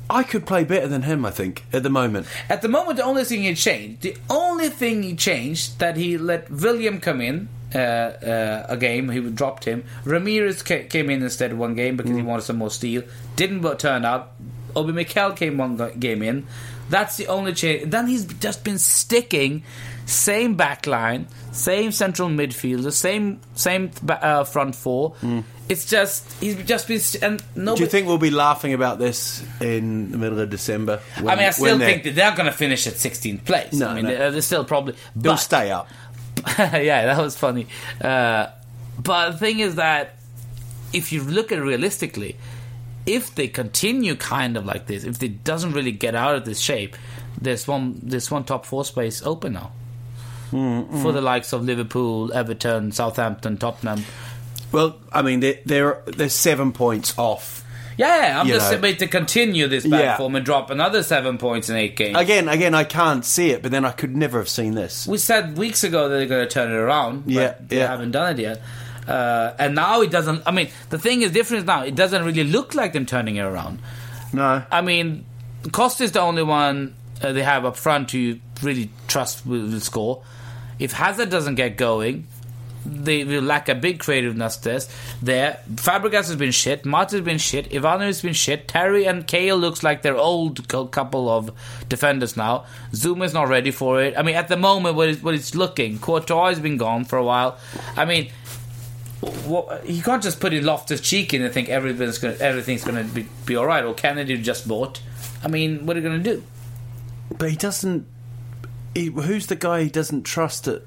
[0.08, 1.24] I could play better than him.
[1.24, 2.26] I think at the moment.
[2.48, 6.16] At the moment, the only thing he changed, the only thing he changed, that he
[6.18, 9.08] let Willian come in uh, uh, a game.
[9.10, 9.84] He dropped him.
[10.04, 13.02] Ramires ca- came in instead of one game because he wanted some more steel.
[13.36, 14.32] Didn't turn out.
[14.74, 16.46] Obi Mikel came one game in.
[16.88, 17.90] That's the only change.
[17.90, 19.62] Then he's just been sticking
[20.06, 25.14] same back line, same central midfield, the same same uh, front four.
[25.68, 27.78] It's just he's just been st- and nobody.
[27.78, 31.00] Do you think we'll be laughing about this in the middle of December?
[31.16, 33.44] when- I mean, I still when they're- think that they're going to finish at 16th
[33.44, 33.72] place.
[33.72, 34.10] No, I mean, no.
[34.16, 34.94] they're, they're still probably.
[35.16, 35.88] they'll but- stay up.
[36.58, 37.66] yeah, that was funny.
[38.00, 38.46] Uh,
[39.02, 40.14] but the thing is that
[40.92, 42.36] if you look at it realistically,
[43.06, 46.60] if they continue kind of like this, if they doesn't really get out of this
[46.60, 46.96] shape,
[47.40, 49.72] there's one there's one top four space open now
[50.50, 51.02] mm-hmm.
[51.02, 54.04] for the likes of Liverpool, Everton, Southampton, Tottenham.
[54.72, 57.64] Well, I mean, they're they're, they're seven points off.
[57.98, 58.78] Yeah, I'm just know.
[58.78, 60.16] about to continue this bad Yeah.
[60.18, 62.18] form and drop another seven points in eight games.
[62.18, 65.06] Again, again, I can't see it, but then I could never have seen this.
[65.06, 67.24] We said weeks ago that they're going to turn it around.
[67.24, 67.86] But Yeah, they yeah.
[67.86, 68.60] haven't done it yet.
[69.06, 70.42] Uh, and now it doesn't.
[70.46, 71.82] I mean, the thing is different now.
[71.82, 73.80] It doesn't really look like them turning it around.
[74.32, 75.24] No, I mean,
[75.72, 80.22] Costa is the only one uh, they have up front who really trust will, score.
[80.78, 82.26] If Hazard doesn't get going,
[82.84, 84.90] they will lack a big creativeness test
[85.22, 85.58] there.
[85.74, 86.84] Fabregas has been shit.
[86.84, 87.70] Martin has been shit.
[87.70, 88.68] Ivano has been shit.
[88.68, 91.50] Terry and Cahill looks like their old couple of
[91.88, 92.66] defenders now.
[92.92, 94.14] Zouma is not ready for it.
[94.16, 97.18] I mean, at the moment, what it's, what it's looking, Courtois has been gone for
[97.18, 97.58] a while.
[97.96, 98.30] I mean,
[99.20, 102.96] what, you can't just put in Loftus Cheek in and think everything's going everything's going
[102.96, 103.84] to be, be all right.
[103.84, 105.00] Or Kenedy just bought.
[105.42, 106.42] I mean, what are you going to do?
[107.38, 108.06] but he doesn't.
[108.94, 110.82] He, who's the guy he doesn't trust at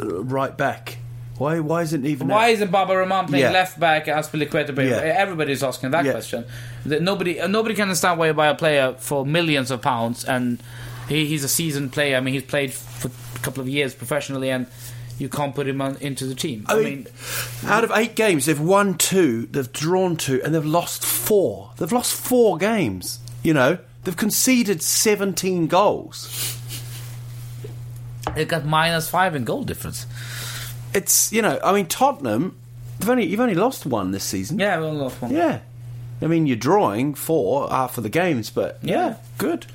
[0.00, 0.98] uh, right back?
[1.38, 1.60] Why?
[1.60, 2.28] Why isn't even?
[2.28, 3.50] Why isn't Baba Rahman playing Yeah.
[3.52, 4.76] left back Azpilicueta?
[4.76, 4.96] Yeah.
[4.96, 6.12] Everybody's asking that Yeah.
[6.12, 6.44] question.
[6.86, 10.24] That nobody, uh, nobody can understand why you buy a player for millions of pounds
[10.24, 10.60] and
[11.08, 12.16] he, he's a seasoned player.
[12.16, 14.66] I mean, he's played for a couple of years professionally, and
[15.18, 16.64] you can't put him on, into the team.
[16.68, 17.06] I, I mean, mean,
[17.64, 21.72] out of eight games, they've won two, they've drawn two, and they've lost four.
[21.76, 23.18] They've lost four games.
[23.42, 26.56] You know, they've conceded seventeen goals.
[28.34, 30.06] they've got minus five in goal difference.
[30.94, 32.58] It's you know, I mean, Tottenham.
[32.98, 34.58] They've only you've only lost one this season.
[34.58, 35.32] Yeah, we only lost one.
[35.32, 35.60] Yeah.
[36.20, 39.66] I mean, you're drawing four after the games, but yeah, good.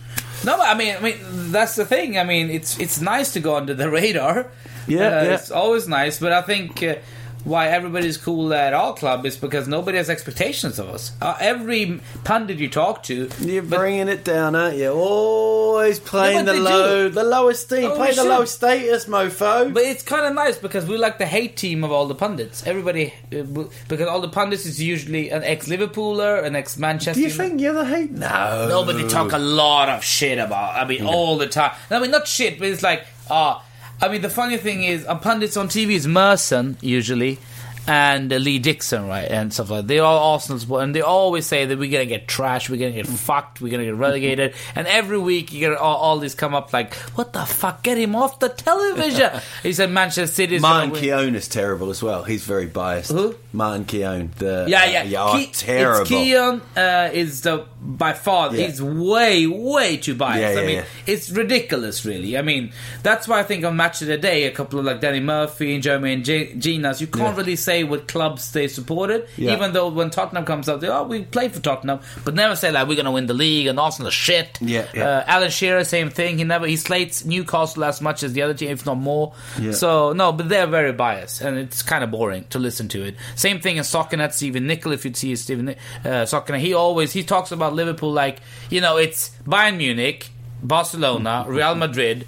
[0.46, 1.18] No, but I mean, I mean
[1.52, 2.18] that's the thing.
[2.18, 4.48] I mean, it's it's nice to go under the radar.
[4.88, 5.34] Yeah, Uh, yeah.
[5.36, 6.20] it's always nice.
[6.20, 6.96] But I think uh,
[7.44, 11.12] why everybody's cool at our club is because nobody has expectations of us.
[11.22, 14.92] Uh, every pundit you talk to, You're bringing it down, aren't you?
[14.92, 17.14] Always playing Yeah, the low, do.
[17.14, 17.86] the lowest team.
[17.92, 18.28] Oh, Play the should.
[18.30, 19.74] low status, mofo.
[19.74, 22.66] But it's kind of nice because we like the hate team of all the pundits.
[22.66, 23.44] Everybody, uh,
[23.88, 27.20] because all the pundits is usually an ex-Liverpooler, an ex-Manchester.
[27.20, 28.12] Do you think you're the hate?
[28.12, 30.76] No, No, but they talk a lot of shit about.
[30.76, 31.72] I mean, all the time.
[31.90, 33.64] I mean, not shit, but it's like, ah.
[34.02, 37.40] I mean, the funny thing is, uh, pundits on TV is Merson usually,
[37.88, 39.82] and uh, Lee Dixon, right, and stuff like.
[39.82, 39.88] that.
[39.88, 42.92] They are Arsenal support, and they always say that we're gonna get trashed, we're gonna
[42.92, 46.54] get fucked, we're gonna get relegated, and every week you get all, all these come
[46.54, 49.32] up like, what the fuck, get him off the television.
[49.64, 51.02] he said Manchester City's Martin gonna.
[51.02, 52.24] Keown is terrible as well.
[52.24, 53.12] He's very biased.
[53.12, 53.36] Who?
[53.54, 54.32] Martin Keown.
[54.38, 55.04] The Yeah, uh, yeah.
[55.04, 56.02] yeah oh, Ke- terrible.
[56.02, 58.68] It's Keown uh, is the by far Yeah.
[58.68, 60.56] he's way way too biased.
[60.56, 60.86] Yeah, I mean, yeah.
[61.06, 62.38] it's ridiculous, really.
[62.38, 62.72] I mean,
[63.04, 65.74] that's why I think on Match of the Day, a couple of like Danny Murphy
[65.76, 67.36] and Jeremy and G- Jenas, you can't Yeah.
[67.38, 69.28] really say what clubs they supported.
[69.38, 69.54] Yeah.
[69.54, 72.72] Even though when Tottenham comes up, they oh we play for Tottenham, but never say
[72.72, 74.58] like we're gonna win the league and Arsenal shit.
[74.62, 75.08] Yeah, yeah.
[75.08, 76.38] Uh, Alan Shearer, same thing.
[76.40, 79.34] He never he slates Newcastle as much as the other team, if not more.
[79.60, 79.74] Yeah.
[79.74, 83.16] So no, but they're very biased, and it's kind of boring to listen to it.
[83.44, 84.94] Same thing as Soccernet, Stephen Nicol.
[84.94, 85.76] If you see Stephen Ni-
[86.06, 88.38] uh, Soccernet, he always he talks about Liverpool like
[88.70, 90.30] you know it's Bayern Munich,
[90.62, 92.26] Barcelona, Real Madrid,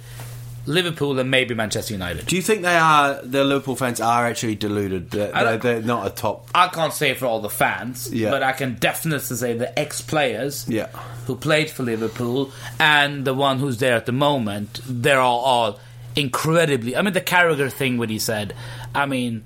[0.66, 2.26] Liverpool, and maybe Manchester United.
[2.26, 5.10] Do you think they are the Liverpool fans are actually deluded?
[5.10, 6.50] They're, they're not a top.
[6.54, 8.30] I can't say for all the fans, Yeah.
[8.30, 10.88] but I can definitely say the ex-players Yeah.
[11.26, 14.80] who played for Liverpool and the one who's there at the moment.
[14.86, 15.80] They're all, all
[16.16, 16.96] incredibly.
[16.96, 18.54] I mean, the Carragher thing, what he said.
[18.94, 19.44] I mean,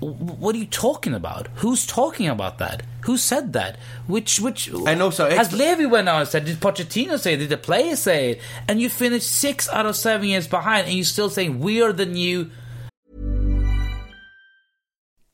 [0.00, 1.48] What are you talking about?
[1.56, 2.82] Who's talking about that?
[3.04, 3.78] Who said that?
[4.06, 6.44] Which which And also, has exp- Levy went out and said?
[6.44, 7.34] Did Pochettino say?
[7.34, 7.38] it?
[7.38, 8.40] Did the players say it?
[8.68, 11.92] And you finished six out of seven years behind, and you're still saying we are
[11.92, 12.50] the new.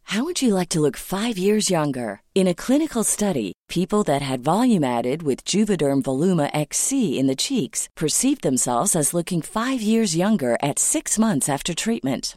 [0.05, 2.21] How would you like to look five years younger?
[2.35, 7.37] In a clinical study, people that had volume added with Juvederm Voluma XC in the
[7.37, 12.37] cheeks perceived themselves as looking five years younger at six months after treatment.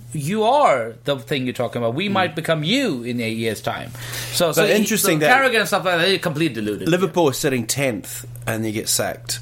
[0.13, 1.93] you are the thing you're talking about.
[1.95, 2.13] We mm.
[2.13, 3.91] might become you in eight years' time.
[4.33, 6.05] So, so interesting so that- Carragher and stuff like that.
[6.05, 6.89] They're completely deluded.
[6.89, 9.39] Liverpool is sitting tenth, and they get sacked.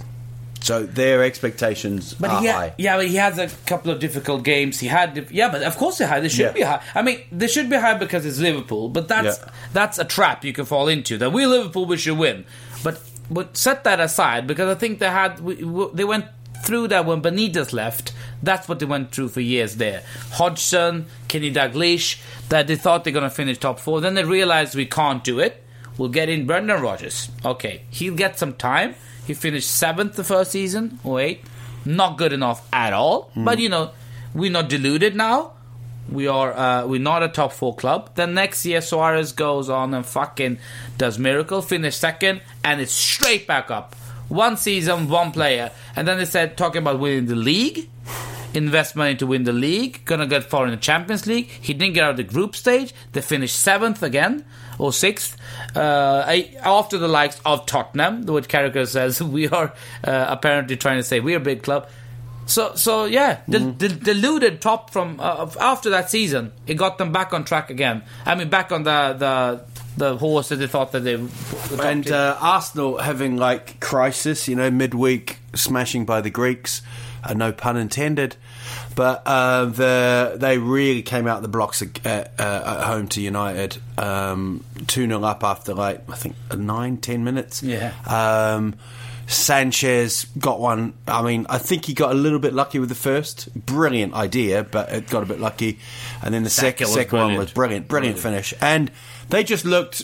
[0.62, 2.74] So their expectations But are ha- high.
[2.78, 4.78] yeah, but he has a couple of difficult games.
[4.80, 6.20] He had, yeah, but of course they high.
[6.20, 6.52] They should Yeah.
[6.52, 6.82] be high.
[6.94, 8.90] I mean, they should be high because it's Liverpool.
[8.90, 9.52] But that's Yeah.
[9.72, 11.18] that's a trap you can fall into.
[11.18, 12.44] That we Liverpool, we should win.
[12.84, 13.00] But
[13.32, 16.26] but set that aside because I think they had we, we- they went
[16.64, 18.14] through that when Benitez left.
[18.42, 20.04] That's what they went through for years there.
[20.32, 24.02] Hodgson, Kenny Dalglish, that they thought they're going to finish top four.
[24.02, 25.64] Then they realized we can't do it.
[25.98, 27.30] We'll get in Brendan Rodgers.
[27.44, 28.96] Okay, he'll get some time.
[29.28, 31.48] He finished seventh the first season, or eighth.
[31.86, 33.32] Not good enough at all.
[33.36, 33.92] But you know,
[34.34, 35.54] we're not deluded now.
[36.12, 38.12] We are uh, we're not a top four club.
[38.16, 40.58] Then next year Suarez goes on and fucking
[40.98, 43.96] does miracle, finish second, and it's straight back up.
[44.30, 47.90] One season, one player, and then they said talking about winning the league,
[48.54, 51.48] invest money to win the league, gonna get far in the Champions League.
[51.48, 52.94] He didn't get out of the group stage.
[53.12, 54.46] They finished seventh again
[54.78, 55.36] or sixth
[55.76, 56.24] uh,
[56.64, 61.20] after the likes of Tottenham, which Carragher says we are uh, apparently trying to say
[61.20, 61.90] we're a big club.
[62.46, 63.78] So, so yeah, the, Mm-hmm.
[63.78, 68.02] the deluded top from uh, after that season, it got them back on track again.
[68.26, 71.16] I mean, back on the the the horse that they thought that they.
[71.16, 76.82] the And uh, Arsenal having like crisis, you know, midweek smashing by the Greeks,
[77.24, 78.36] uh, no pun intended.
[78.96, 83.22] But uh, the they really came out the blocks at, at, uh, at home to
[83.22, 87.62] United, um, two 0 up after like I think nine ten minutes.
[87.64, 87.94] Yeah.
[88.08, 88.76] Um,
[89.30, 90.94] Sanchez got one.
[91.08, 93.48] I mean, I think he got a little bit lucky with the first.
[93.54, 95.78] Brilliant idea, but it got a bit lucky.
[96.24, 98.20] And then the Second one was brilliant, brilliant Brilliant.
[98.20, 98.54] finish.
[98.60, 98.92] And
[99.30, 100.04] they just looked.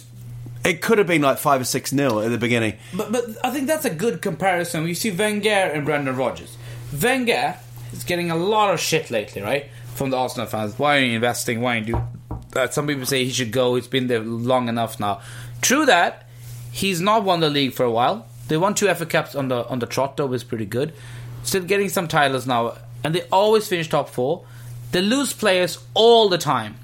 [0.64, 2.78] It could have been like five or six nil at the beginning.
[2.94, 4.88] But but I think that's a good comparison.
[4.88, 6.58] You see Wenger and Brendan Rodgers.
[7.02, 7.58] Wenger
[7.94, 9.66] is getting a lot of shit lately, right?
[9.94, 10.78] From the Arsenal fans.
[10.78, 11.62] Why are you investing?
[11.62, 12.02] Why are you do?
[12.56, 13.76] Uh, some people say he should go.
[13.76, 15.22] He's been there long enough now.
[15.62, 16.28] True that.
[16.72, 18.28] He's not won the league for a while.
[18.48, 20.94] They won two FA Cups on the on the trot, though, was pretty good.
[21.44, 24.46] Still getting some titles now, and they always finish top four.
[24.92, 26.76] They lose players all the time.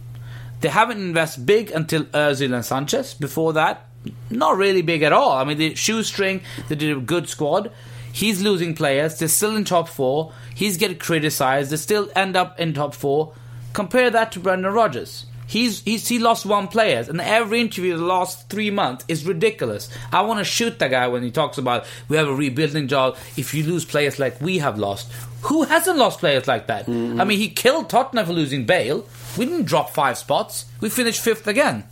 [0.62, 3.13] They haven't invested big until Ozil and Sanchez.
[3.13, 3.88] Before that,
[4.30, 5.32] not really big at all.
[5.32, 7.71] I mean, the shoestring, they did a good squad.
[8.13, 9.19] He's losing players.
[9.19, 10.34] They're still in top four.
[10.54, 11.71] He's getting criticized.
[11.71, 13.34] They still end up in top four.
[13.74, 15.26] Compare that to Brendan Rodgers.
[15.47, 19.89] He's, he's he lost one player, and every interview the last three months is ridiculous.
[20.10, 23.17] I want to shoot the guy when he talks about we have a rebuilding job.
[23.36, 26.86] If you lose players like we have lost, who hasn't lost players like that?
[26.86, 27.19] Mm-hmm.
[27.19, 29.06] I mean, he killed Tottenham for losing Bale.
[29.38, 30.65] We didn't drop five spots.
[30.82, 31.84] We finished fifth again.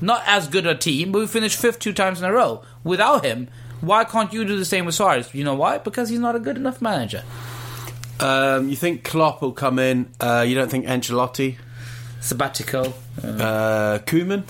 [0.00, 2.62] Not as good a team, but we finished fifth two times in a row.
[2.84, 3.48] Without him,
[3.80, 5.32] why can't you do the same with Suarez?
[5.34, 5.78] You know why?
[5.78, 7.22] Because he's not a good enough manager.
[8.20, 10.08] Um, you think Klopp will come in?
[10.20, 11.56] Uh, you don't think Ancelotti?
[12.20, 12.94] Sabbatical.
[13.22, 14.44] Uh, Koeman?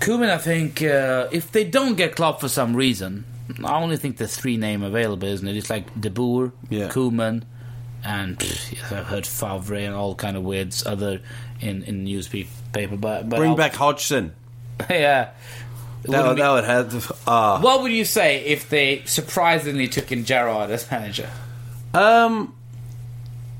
[0.00, 3.24] Koeman, I think, uh, if they don't get Klopp for some reason,
[3.64, 5.56] I only think there's three name available, isn't it?
[5.56, 6.88] It's like De Boer, Yeah.
[6.88, 7.42] Koeman,
[8.04, 11.20] and pff, I've heard Favre and all kind of weirds other
[11.60, 12.48] in in newspaper.
[12.72, 14.34] But, but Bring I'll- back Hodgson.
[14.90, 15.30] yeah.
[16.04, 17.12] It That, would- be- that would have.
[17.26, 17.60] Ah.
[17.60, 21.28] what would you say if they surprisingly took in Gerrard as manager?
[21.94, 22.54] Um,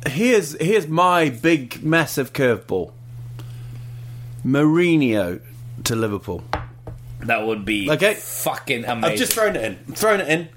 [0.07, 2.93] here's here's my big massive curveball.
[4.47, 5.41] Mourinho
[5.85, 6.45] to Liverpool.
[7.21, 8.15] That would be Okay.
[8.15, 9.05] fucking amazing.
[9.13, 9.79] I've just thrown it in.
[9.89, 10.49] I'm throwing it in.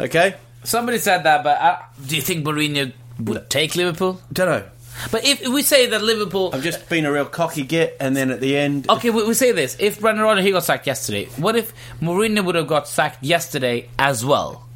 [0.00, 0.34] Okay.
[0.64, 2.92] Somebody said that, but uh, do you think Mourinho
[3.24, 4.20] would take Liverpool?
[4.32, 4.64] Don't know.
[5.10, 8.30] But if we say that Liverpool, I've just been a real cocky git, and then
[8.30, 9.74] at the end, Okay, we, we say this.
[9.80, 13.88] If Brendan Rodgers he got sacked yesterday, what if Mourinho would have got sacked yesterday
[13.98, 14.66] as well?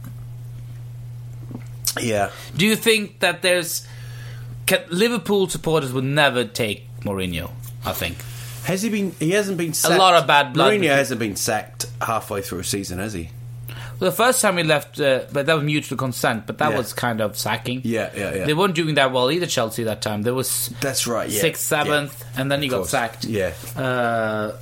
[2.01, 2.31] yeah.
[2.57, 3.87] Do you think that there's
[4.67, 7.51] can, Liverpool supporters would never take Mourinho?
[7.85, 8.17] I think
[8.65, 9.13] Has he been?
[9.19, 9.73] He hasn't been.
[9.75, 9.95] sacked.
[9.95, 13.31] A lot of bad blood Mourinho hasn't been sacked halfway through a season, has he?
[13.99, 16.47] Well, the first time we left, uh, but that was mutual consent.
[16.47, 16.79] But that Yeah.
[16.79, 17.81] was kind of sacking.
[17.85, 18.45] Yeah, yeah, yeah.
[18.47, 19.47] They weren't doing that well either.
[19.47, 20.23] Chelsea that time.
[20.23, 21.29] There was That's right.
[21.31, 21.41] Yeah.
[21.41, 23.25] sixth, seventh, and then he Of got sacked.
[23.25, 23.53] Yeah.
[23.77, 24.53] uh,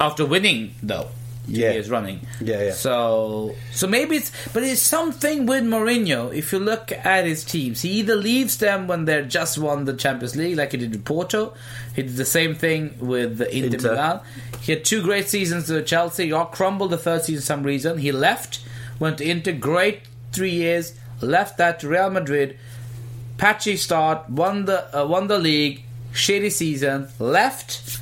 [0.00, 1.08] after winning though.
[1.48, 1.72] Two Yeah.
[1.72, 2.20] years running.
[2.40, 2.72] Yeah, yeah.
[2.72, 6.34] So, so maybe it's, but it's something with Mourinho.
[6.34, 9.94] If you look at his teams, he either leaves them when they're just won the
[9.94, 11.54] Champions League, like he did with Porto.
[11.96, 13.90] He did the same thing with the Inter, Inter.
[13.92, 14.20] Milan.
[14.60, 16.24] He had two great seasons with Chelsea.
[16.24, 17.98] He got crumbled the third season for some reason.
[17.98, 18.60] He left,
[19.00, 20.94] went to Inter, great three years.
[21.20, 22.56] Left that to Real Madrid,
[23.38, 25.82] patchy start, won the uh, won the league,
[26.12, 27.97] shitty season, left,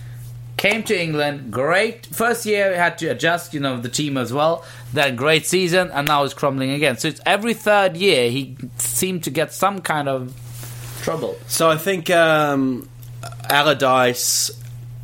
[0.57, 4.33] came to England, great first year he had to adjust, you know, the team as
[4.33, 4.65] well.
[4.93, 6.97] Then great season, and now he's crumbling again.
[6.97, 10.35] So it's every third year he seemed to get some kind of
[11.03, 11.37] trouble.
[11.47, 12.89] So I think um,
[13.51, 14.51] Allardyce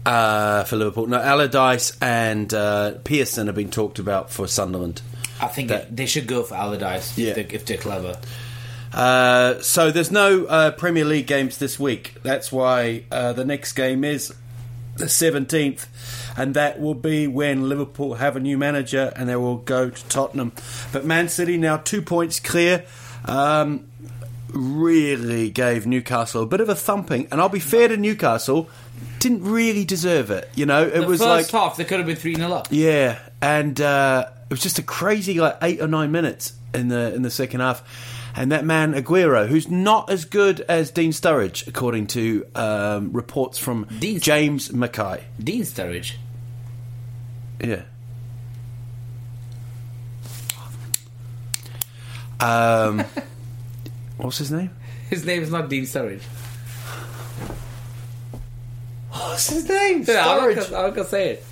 [0.07, 1.07] uh, for Liverpool.
[1.07, 5.03] No, Allardyce and uh, Pearson have been talked about for Sunderland.
[5.41, 7.31] I think That- they should go for Allardyce Yeah.
[7.31, 8.17] if, they're, if they're clever.
[8.93, 12.15] Uh, so there's no uh, Premier League games this week.
[12.23, 14.35] That's why uh, the next game is
[14.97, 15.87] the 17th,
[16.37, 20.09] and that will be when Liverpool have a new manager and they will go to
[20.09, 20.53] Tottenham.
[20.93, 22.85] But Man City now two points clear.
[23.25, 23.87] Um,
[24.53, 28.69] really gave Newcastle a bit of a thumping, and I'll be fair to Newcastle,
[29.19, 30.51] didn't really deserve it.
[30.55, 32.69] You know, it The was first like half they could have been three 0 up.
[32.71, 37.15] yeah, and uh, it was just a crazy like eight or nine minutes in the
[37.15, 37.83] in the second half.
[38.35, 43.59] And that man Aguero, who's not as good as Dean Sturridge, according to um, reports
[43.59, 45.23] from Dean- James Mackay.
[45.43, 46.15] Dean Sturridge.
[47.63, 47.83] Yeah.
[52.41, 53.05] Um,
[54.17, 54.71] what's his name?
[55.11, 56.23] His name is not Dean Sturridge.
[59.11, 60.05] What's his name?
[60.09, 61.45] Yeah, gonna- I'm gonna say it.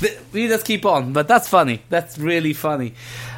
[0.00, 1.82] Th- We just keep on, but that's funny.
[1.88, 2.92] That's really funny.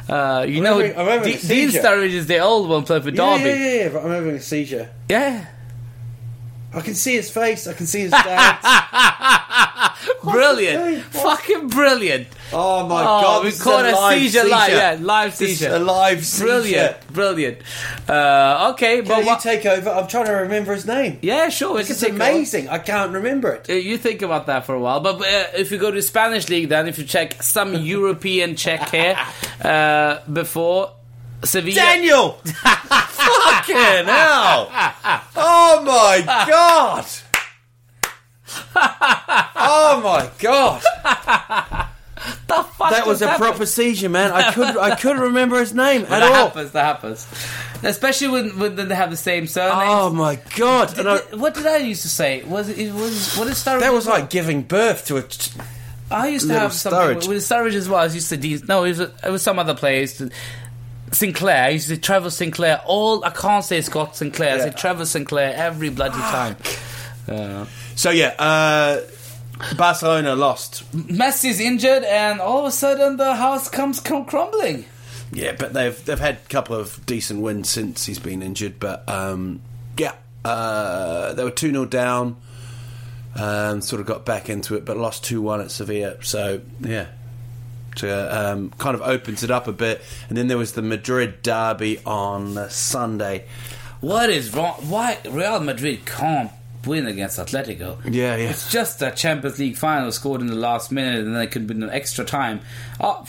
[0.09, 1.69] Uh, you know, having- having D- Dean.
[1.69, 3.49] Sturridge is the old one played for Yeah, Derby.
[3.49, 4.89] yeah, yeah, yeah, but I'm having a seizure.
[5.09, 5.45] Yeah.
[6.73, 7.67] I can see his face.
[7.67, 8.57] I can see his dad.
[10.23, 11.03] Brilliant.
[11.05, 12.27] Fucking brilliant.
[12.51, 13.45] oh my oh, god!
[13.45, 14.71] we caught a a, live seizure, live.
[14.71, 15.75] Yeah, live seizure.
[15.75, 16.45] a live seizure.
[16.45, 17.13] Brilliant.
[17.13, 17.57] Brilliant.
[18.07, 19.39] Uh, okay, Can but you what?
[19.39, 19.89] take over?
[19.89, 21.19] I'm trying to remember his name.
[21.21, 21.79] yeah, sure.
[21.79, 22.13] It's over.
[22.13, 22.69] amazing.
[22.69, 23.69] I can't remember it.
[23.69, 26.49] Uh, You think about that for a while, but uh, if you go to Spanish
[26.49, 29.17] league, then if you check some European check here
[29.61, 30.91] uh, before
[31.43, 32.31] Sevilla, Daniel!
[32.43, 34.69] Fucking hell!
[35.35, 37.05] Oh my god!
[39.61, 40.81] Oh my god!
[42.47, 44.31] the fuck That was a proper seizure, man.
[44.31, 46.33] I could I couldn't remember his name at that all.
[46.33, 46.71] happens.
[46.71, 47.27] That happens,
[47.83, 49.77] especially when when they have the same surname.
[49.77, 50.97] Oh my god!
[50.97, 52.43] And I, what did I used to say?
[52.43, 53.81] Was it, it was what is Sturridge?
[53.81, 54.19] that was well?
[54.19, 55.21] like giving birth to a.
[55.23, 55.51] t-
[56.11, 57.27] I used to have something Sturridge.
[57.27, 57.99] with, Sturridge as well.
[57.99, 60.21] I used to de- no, it was it was some other players.
[61.11, 62.81] Sinclair, I used to say Trevor Sinclair.
[62.85, 64.55] All I can't say Scott Sinclair.
[64.55, 66.55] I say Trevor Sinclair every bloody time.
[67.27, 67.65] Uh,
[67.99, 69.01] So yeah, uh,
[69.75, 70.89] Barcelona lost.
[70.93, 74.85] Messi's injured, and all of a sudden the house comes come crumbling.
[75.33, 78.79] Yeah, but they've they've had a couple of decent wins since he's been injured.
[78.79, 79.59] But um,
[79.97, 80.13] yeah,
[80.45, 82.37] uh, they were two 0 down.
[83.35, 86.23] Um, sort of got back into it, but lost 2 1 at Sevilla.
[86.23, 87.07] So, yeah.
[87.97, 90.01] To, um, kind of opens it up a bit.
[90.29, 93.43] And then there was the Madrid derby on Sunday.
[93.99, 94.75] What is wrong?
[94.87, 96.51] Why Real Madrid can't
[96.85, 97.97] win against Atletico?
[98.05, 98.49] Yeah, yeah.
[98.49, 101.67] It's just a Champions League final scored in the last minute, and then it could
[101.67, 102.61] be an extra time.
[102.99, 103.25] Oh,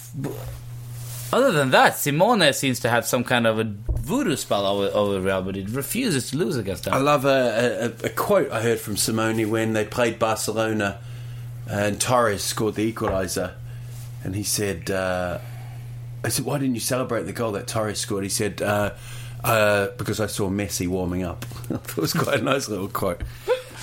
[1.32, 5.20] other than that, Simeone seems to have some kind of a voodoo spell over, over
[5.20, 5.70] Real Madrid.
[5.70, 6.94] Refuses to lose against them.
[6.94, 10.98] I love a, a, a quote I heard from Simeone when they played Barcelona
[11.68, 13.52] and Torres scored the equaliser.
[14.24, 15.38] And he said, uh,
[16.24, 18.24] I said, why didn't you celebrate the goal that Torres scored?
[18.24, 18.94] He said, uh,
[19.44, 21.44] uh, because I saw Messi warming up.
[21.70, 23.22] it was quite a nice little quote.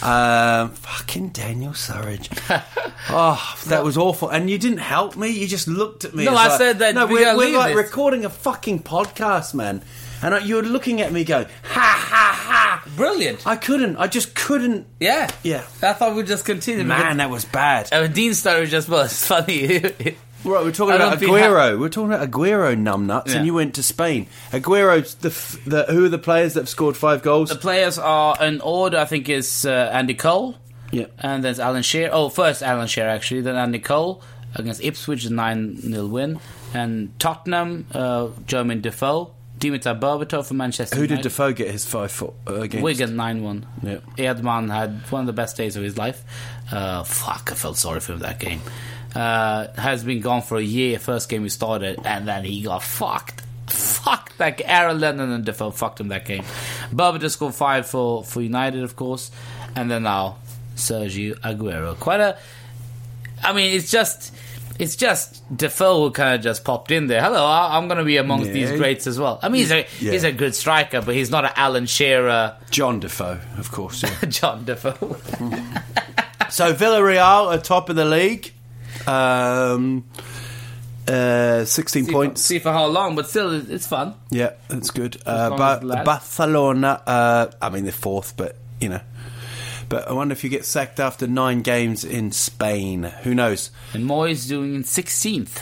[0.01, 2.30] Um, fucking Daniel Sturridge.
[3.10, 4.30] oh, that was awful.
[4.30, 5.30] And you didn't help me.
[5.30, 6.26] You just looked at me.
[6.26, 7.86] No, I like- said that No, we we're, we're like this.
[7.86, 9.82] recording a fucking podcast, man.
[10.22, 12.84] And I- you were looking at me going, ha ha ha.
[12.95, 13.45] Brilliant.
[13.47, 13.97] I couldn't.
[13.97, 14.86] I just couldn't.
[14.99, 15.30] yeah.
[15.43, 15.64] Yeah.
[15.82, 16.84] I thought we'd just continue.
[16.84, 17.89] Man, that was bad.
[17.91, 19.01] Mean, Dean Sturridge as well.
[19.05, 19.82] It's funny.
[20.47, 21.79] Right, we're talking I about don't Aguero.
[21.79, 23.37] we're talking about Aguero numbnuts, Yeah.
[23.37, 24.27] and you went to Spain.
[24.51, 27.49] Aguero's the, f- the who are the players that have scored five goals?
[27.49, 28.97] the players are in order.
[28.97, 30.55] I think is uh, Andy Cole.
[30.91, 31.07] Yeah.
[31.19, 32.09] And then Alan Shearer.
[32.13, 33.41] Oh, first Alan Shearer actually.
[33.41, 34.21] Then Andy Cole
[34.55, 36.39] against Ipswich, a nine 0 win.
[36.73, 40.95] And Tottenham, uh, Jermain Defoe, Dimitar Berbatov for Manchester.
[40.95, 41.23] Who did United.
[41.23, 42.83] Defoe get his five foot uh, against?
[42.83, 43.65] Wigan 9 1.
[43.83, 43.97] Yeah.
[44.17, 46.23] Edman had one of the best days of his life.
[46.71, 48.61] Uh, fuck, I felt sorry for him that game.
[49.18, 50.99] Uh, has been gone for a year.
[50.99, 53.41] First game he started, and then he got fucked.
[53.68, 54.61] Fuck that.
[54.63, 56.43] Aaron Lennon and Defoe fucked him that game.
[56.93, 59.32] Berbatov scored five for, for United, of course.
[59.76, 60.38] And then now,
[60.76, 61.99] Sergio Aguero.
[61.99, 62.38] Quite a.
[63.43, 64.34] I mean, it's just.
[64.80, 67.20] It's just Defoe who kind of just popped in there.
[67.24, 68.53] Hello, I'm going to be amongst Yeah.
[68.53, 69.39] these greats as well.
[69.41, 70.11] I mean, he's a Yeah.
[70.11, 74.03] he's a good striker, but he's not an Alan Shearer, John Defoe, of course.
[74.03, 74.11] yeah.
[74.30, 74.91] John Defoe.
[76.51, 78.53] so Villarreal are top of the league,
[79.08, 80.05] um,
[81.08, 82.41] uh, sixteen see, points.
[82.41, 84.16] For, see for how long, but still, it's fun.
[84.30, 85.18] Yeah, that's good.
[85.26, 86.05] Uh, but it.
[86.05, 89.01] Barcelona, uh, I mean, they're fourth, but you know.
[89.89, 93.03] But I wonder if you get sacked after nine games in Spain.
[93.24, 93.72] Who knows?
[93.93, 95.62] And Moyes doing in 16th.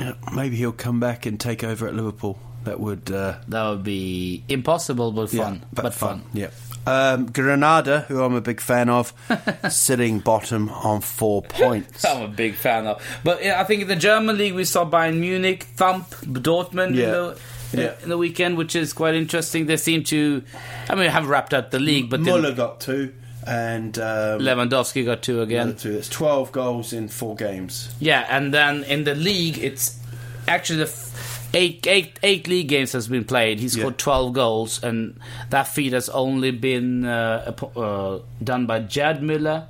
[0.00, 2.38] Yeah, Maybe he'll come back and take over at Liverpool.
[2.64, 5.60] That would uh, That would be impossible, but fun.
[5.60, 6.24] yeah, but, fun.
[6.32, 6.48] Yeah.
[6.86, 9.12] Um, Granada, who I'm a big fan of,
[9.70, 12.04] sitting bottom on four points.
[12.06, 13.02] I'm a big fan of.
[13.24, 17.04] But yeah, I think in the German league we saw Bayern Munich thump Dortmund Yeah.
[17.04, 17.38] in, the,
[17.72, 17.94] Yeah.
[18.02, 19.66] in the weekend, which is quite interesting.
[19.66, 20.42] They seem to,
[20.90, 23.14] I mean, have wrapped up the league, but Muller got two,
[23.46, 25.76] and um, Lewandowski got two again.
[25.76, 25.94] two.
[25.94, 27.94] That's twelve goals in four games.
[27.98, 29.98] Yeah, and then in the league, it's
[30.46, 33.58] actually the f- eight, eight, eight league games has been played.
[33.60, 33.98] He scored Yeah.
[34.04, 35.18] 12 goals, and
[35.50, 39.66] that feat has only been uh, uh, done by Gerd Müller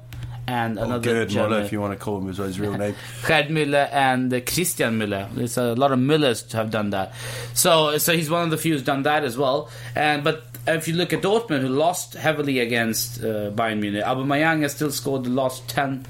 [0.46, 1.50] and Or another Gerd German.
[1.50, 2.94] Muller, if you want to call him as his real name.
[3.26, 5.32] Gerd Müller and uh, Christian Müller.
[5.34, 7.12] There's a lot of Müllers to have done that.
[7.54, 9.70] So, so he's one of the few who's done that as well.
[9.94, 14.62] And but if you look at Dortmund, who lost heavily against uh, Bayern Munich, Aubameyang
[14.62, 16.04] has still scored the last ten.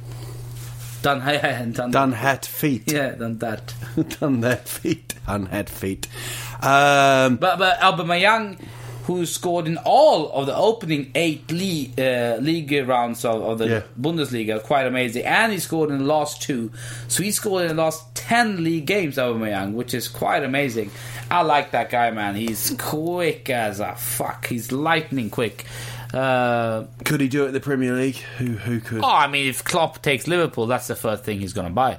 [1.05, 2.91] Done, done, Done hat feet.
[2.91, 3.75] Yeah, done that.
[4.21, 5.15] Done that feet.
[5.27, 6.09] Done hat feet.
[6.63, 8.59] Um, But but Aubameyang,
[9.05, 13.69] who scored in all of the opening eight league, uh, league rounds of, of the
[13.69, 13.83] Yeah.
[14.01, 15.27] Bundesliga, quite amazing.
[15.27, 16.71] And he scored in the last two,
[17.09, 19.17] so he scored in the last ten league games.
[19.19, 20.91] Aubameyang, which is quite amazing.
[21.31, 22.35] I like that guy, man.
[22.35, 24.47] He's quick as a fuck.
[24.47, 25.67] He's lightning quick.
[26.15, 28.17] Uh, could he do it in the Premier League?
[28.39, 29.03] Who who could?
[29.03, 31.99] oh, I mean, if Klopp takes Liverpool, that's the first thing he's going to buy.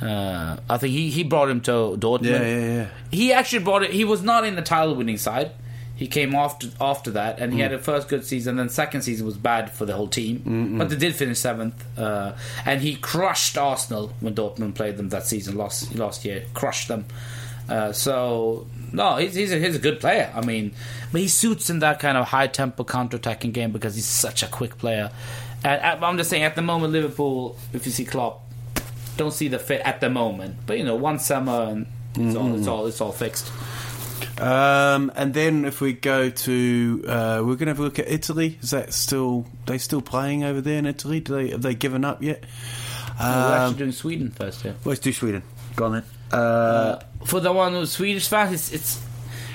[0.00, 2.22] Uh, I think he, he brought him to Dortmund.
[2.24, 2.88] Yeah, yeah, yeah.
[3.10, 3.90] He actually brought it.
[3.92, 5.50] He was not in the title winning side.
[5.96, 8.54] He came after after that, and he had a first good season.
[8.54, 11.84] Then second season was bad for the whole team, but they did finish seventh.
[11.98, 12.34] Uh,
[12.64, 16.44] and he crushed Arsenal when Dortmund played them that season last last year.
[16.54, 17.04] Crushed them.
[17.68, 20.32] Uh, so no, he's he's a, he's a good player.
[20.34, 20.72] I mean,
[21.12, 24.42] but he suits in that kind of high tempo counter attacking game because he's such
[24.42, 25.10] a quick player.
[25.64, 28.44] And I'm just saying, at the moment, Liverpool, if you see Klopp,
[29.16, 30.56] don't see the fit at the moment.
[30.66, 33.50] But you know, one summer and it's all it's all it's all fixed.
[34.40, 38.08] Um, and then if we go to, uh, we're going to have a look at
[38.08, 38.56] Italy.
[38.62, 41.18] Is that still they still playing over there in Italy?
[41.20, 42.44] Do they have they given up yet?
[43.20, 44.72] We're Um, actually doing Sweden first, yeah.
[44.84, 45.42] let's do Sweden.
[45.74, 46.04] Go on then.
[46.32, 49.00] Uh, For the one who's Swedish fan, it's, it's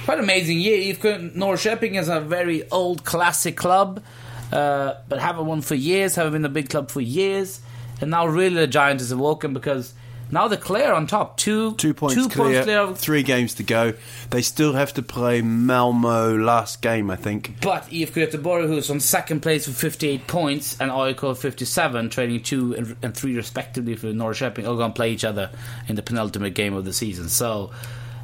[0.06, 0.94] quite amazing year.
[0.94, 4.04] IFK Norrköping is a very old classic club,
[4.52, 7.62] uh, but haven't won for years, haven't been a big club for years,
[8.02, 9.94] and now really the giant is awoken because
[10.32, 11.38] now they're clear on top.
[11.38, 13.94] Two Two points two clear, Points clear three games to go.
[14.30, 17.62] They still have to play Malmo last game, I think.
[17.62, 22.74] But IFK Göteborg, who's on second place with 58 points, and AIK 57, trading two
[22.76, 25.50] and, and three respectively for Norrköping, are going to play each other
[25.88, 27.30] in the penultimate game of the season.
[27.30, 27.72] So,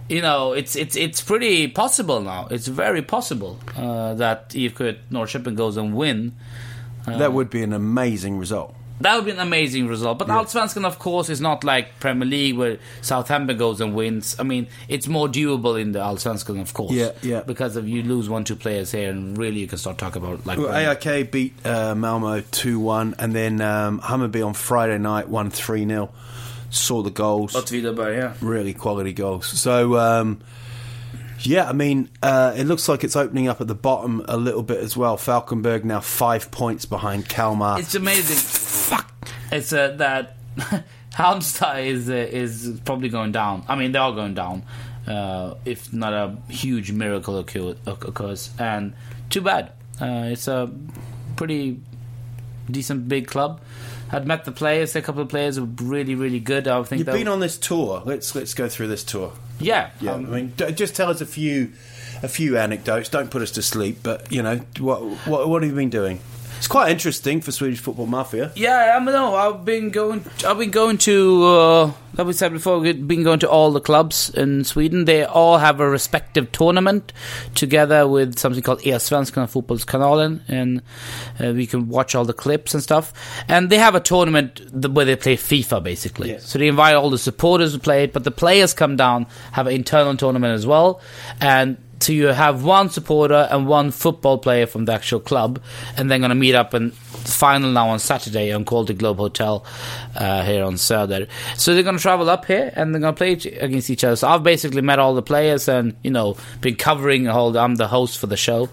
[0.07, 2.47] you know, it's it's it's pretty possible now.
[2.49, 6.35] It's very possible uh, that IFK Norrköping goes and win.
[7.05, 8.75] that would be an amazing result.
[9.01, 10.19] That would be an amazing result.
[10.19, 14.35] But Allsvenskan, of course, is not like Premier League where Southampton goes and wins.
[14.37, 16.91] I mean, it's more doable in the Allsvenskan, of course.
[16.91, 17.41] Yeah, yeah.
[17.41, 20.45] Because if you lose one, two players here, and really you can start talking about
[20.45, 20.57] like.
[20.57, 25.49] Well, AIK beat uh, Malmo 2 1, and then um, Hammarby on Friday night won
[25.49, 26.09] 3 0.
[26.69, 27.53] Saw the goals.
[27.53, 28.33] Åtvidaberg, yeah.
[28.41, 29.47] really quality goals.
[29.47, 30.39] So, um,
[31.39, 34.61] yeah, I mean, uh, it looks like it's opening up at the bottom a little
[34.61, 35.17] bit as well.
[35.17, 37.79] Falkenberg now five points behind Kalmar.
[37.79, 38.37] It's amazing.
[38.89, 39.11] Fuck.
[39.51, 40.35] It's uh, that
[41.13, 43.63] Halmstad is uh, is probably going down.
[43.67, 44.63] I mean, they are going down.
[45.07, 48.93] Uh, if not a huge miracle occur- occurs, and
[49.29, 49.71] too bad.
[49.99, 50.71] Uh, it's a
[51.35, 51.79] pretty
[52.69, 53.59] decent big club.
[54.11, 54.95] I'd met the players.
[54.95, 56.67] A couple of players were really, really good.
[56.67, 58.01] I think You've been on this tour.
[58.05, 59.33] Let's let's go through this tour.
[59.59, 61.73] Yeah, Yeah, um, I mean, d- just tell us a few
[62.23, 63.09] a few anecdotes.
[63.09, 66.19] Don't put us to sleep, but you know, what what, what have you been doing?
[66.59, 68.51] It's quite interesting for Swedish Football Mafia.
[68.53, 69.33] Yeah, I know.
[69.33, 70.25] I've been going.
[70.45, 71.45] I've been going to.
[71.45, 75.05] Uh, like we said before, we've been going to all the clubs in Sweden.
[75.05, 77.13] They all have a respective tournament
[77.55, 80.81] together with something called E-svenskan Fotbollskanalen, and
[81.39, 83.13] uh, we can watch all the clips and stuff.
[83.47, 86.31] And they have a tournament where they play FIFA basically.
[86.31, 86.45] Yes.
[86.49, 89.67] So they invite all the supporters to play it, but the players come down, have
[89.67, 90.99] an internal tournament as well,
[91.39, 91.77] and.
[92.01, 95.61] So you have one supporter and one football player from the actual club,
[95.97, 99.17] and they're going to meet up in the final now on Saturday on Quality Globe
[99.17, 99.65] Hotel
[100.15, 101.27] uh, here on Söder.
[101.57, 104.15] So they're going to travel up here and they're going to play against each other.
[104.15, 107.51] So I've basically met all the players and you know been covering all.
[107.51, 107.59] the.
[107.59, 108.69] I'm the host for the show,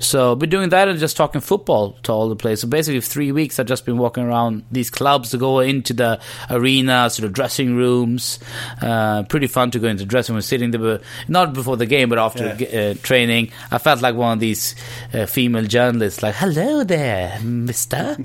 [0.00, 2.60] so been doing that and just talking football to all the players.
[2.62, 6.20] So basically, three weeks I've just been walking around these clubs to go into the
[6.50, 8.40] arenas, to the dressing rooms.
[8.82, 12.08] Uh, pretty fun to go into the dressing room, sitting there, not before the game,
[12.08, 12.63] but after Yeah.
[12.66, 13.50] Uh, training.
[13.70, 14.74] I felt like one of these
[15.12, 18.16] uh, female journalists, like, "Hello there, Mister."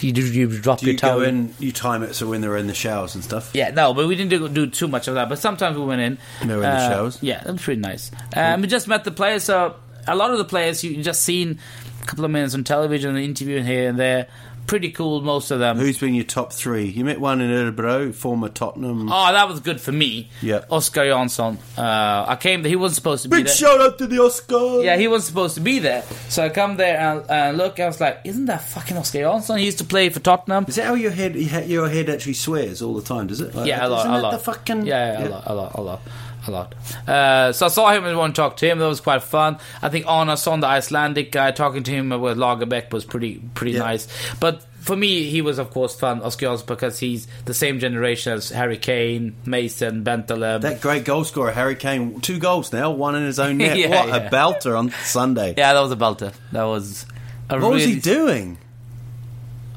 [0.00, 1.54] you you drop Do your you go towel in?
[1.58, 3.50] You time it so when they're in the showers and stuff.
[3.54, 5.28] yeah, no, but we didn't do, do too much of that.
[5.28, 6.18] But sometimes we went in.
[6.40, 7.18] They were in the Uh, showers?
[7.22, 8.10] Yeah, that was pretty nice.
[8.34, 9.44] Um, we just met the players.
[9.44, 9.76] So
[10.06, 11.58] a lot of the players you just seen
[12.02, 14.26] a couple of minutes on television, an interview here and there.
[14.66, 15.76] Pretty cool, most of them.
[15.76, 16.84] Who's been your top three?
[16.86, 19.10] You met one in Örebro, former Tottenham.
[19.12, 20.30] Oh, that was good for me.
[20.40, 20.64] Yeah.
[20.70, 21.58] Oscar Jansson.
[21.76, 22.62] Uh, I came.
[22.62, 23.44] There, he wasn't supposed to be there.
[23.44, 23.54] Big there.
[23.56, 24.82] shout out to the Oscar.
[24.82, 26.02] Yeah, he wasn't supposed to be there.
[26.28, 27.80] So I come there and, and look.
[27.80, 29.58] I was like, "Isn't that fucking Oscar Jansson?
[29.58, 32.80] He used to play for Tottenham." Is that how your head your head actually swears
[32.80, 33.26] all the time?
[33.26, 33.54] Does it?
[33.54, 34.30] Like, Yeah, a lot, Isn't a that lot.
[34.32, 36.00] the fucking yeah, yeah, a lot, a lot, a lot,
[36.46, 36.74] a lot.
[37.06, 38.78] Uh, so I saw him and wanted to talk to him.
[38.78, 39.58] That was quite fun.
[39.80, 43.80] I think Arnason, the Icelandic guy, talking to him with Lagerbäck was pretty pretty Yeah.
[43.80, 44.08] nice.
[44.40, 48.50] But for me, he was of course fun, Oscar because he's the same generation as
[48.50, 50.62] Harry Kane, Mason, Bentaleb.
[50.62, 53.76] That great goal scorer, Harry Kane, two goals now, one in his own net.
[53.78, 54.16] Yeah, what yeah.
[54.16, 55.54] a belter on Sunday.
[55.56, 56.32] yeah, that was a belter.
[56.50, 57.06] That was.
[57.50, 58.58] A What was he doing?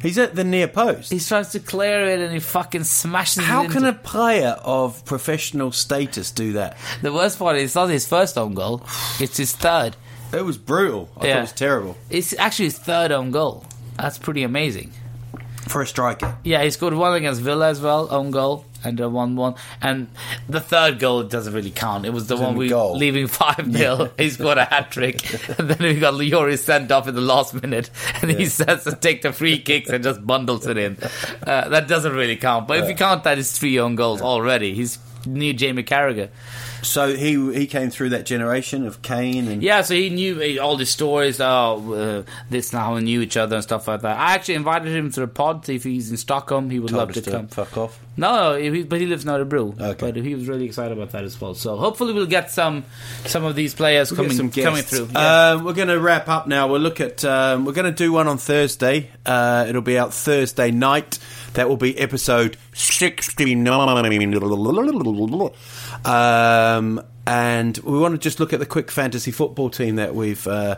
[0.01, 1.11] He's at the near post.
[1.11, 3.43] He tries to clear it and he fucking smashes it.
[3.45, 6.77] How can a player of professional status do that?
[7.01, 8.83] The worst part is it's not his first own goal;
[9.19, 9.95] it's his third.
[10.33, 11.09] It was brutal.
[11.15, 11.37] I thought Yeah.
[11.37, 13.65] it was terrible It's actually his third own goal.
[13.97, 14.91] That's pretty amazing.
[15.67, 16.37] for a striker.
[16.43, 19.55] Yeah, he scored one against Villa as well, own goal, and a one-one.
[19.81, 20.07] And
[20.47, 22.05] the third goal doesn't really count.
[22.05, 22.97] It was the It's one we goal.
[22.97, 25.23] leaving five 0 He scored a hat trick,
[25.59, 27.89] and then we got Lloris sent off in the last minute,
[28.21, 30.97] and he says to take the free kicks and just bundles it in.
[31.45, 32.67] Uh, that doesn't really count.
[32.67, 34.73] But if you count that, it's three own goals already.
[34.73, 36.29] He's new Jamie Carragher.
[36.81, 40.75] So he he came through that generation of Kane and Yeah, so he knew all
[40.77, 41.39] the stories.
[41.39, 41.93] Oh,
[42.25, 44.17] uh, this and how we knew each other and stuff like that.
[44.17, 45.67] I actually invited him to the pod.
[45.69, 47.47] If he's in Stockholm, he would told love to come.
[47.47, 47.99] fuck off.
[48.17, 49.79] No, no, he, but he lives in Örebro.
[49.79, 50.11] Okay.
[50.11, 51.53] But he was really excited about that as well.
[51.53, 52.85] So hopefully we'll get some
[53.25, 55.09] some of these players We'll coming some coming through.
[55.11, 55.51] Yeah.
[55.51, 56.67] Um, we're going to wrap up now.
[56.67, 57.25] We'll look at.
[57.25, 59.09] Um, we're going to do one on Thursday.
[59.25, 61.19] Uh, it'll be out Thursday night.
[61.53, 63.79] That will be episode sixty nine.
[66.05, 70.45] Um, and we want to just look at the quick fantasy football team that we've.
[70.47, 70.75] Uh,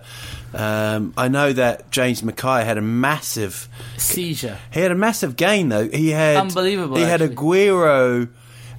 [0.54, 3.68] um, I know that James Mackay had a massive
[3.98, 4.58] Seizure.
[4.72, 5.88] he had a massive gain though.
[5.89, 7.36] He had Unbelievable, He had actually.
[7.36, 8.30] Aguero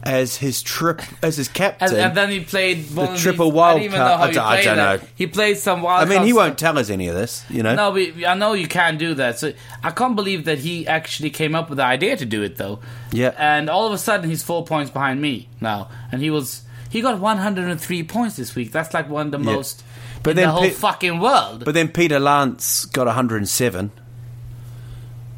[0.01, 1.89] as his trip as his captain.
[1.89, 4.35] And, and then he played of triple wild I don't even card- know I he
[4.35, 5.03] don't- I played don't that.
[5.03, 5.09] know.
[5.17, 6.07] He played some wild.
[6.09, 7.75] I mean, he won't tell us any of this, you know.
[7.75, 9.39] No, but I know you can't do that.
[9.41, 9.53] So
[9.83, 12.79] I can't believe that he actually came up with the idea to do it, though.
[13.13, 13.35] Yeah.
[13.37, 17.01] And all of a sudden, he's four points behind me now, and he was he
[17.01, 18.73] got 103 points this week.
[18.73, 19.57] That's like one of the Yeah.
[19.57, 19.83] most
[20.23, 21.65] But in then the whole Pe- fucking world.
[21.65, 23.91] But then Peter Lance got 107.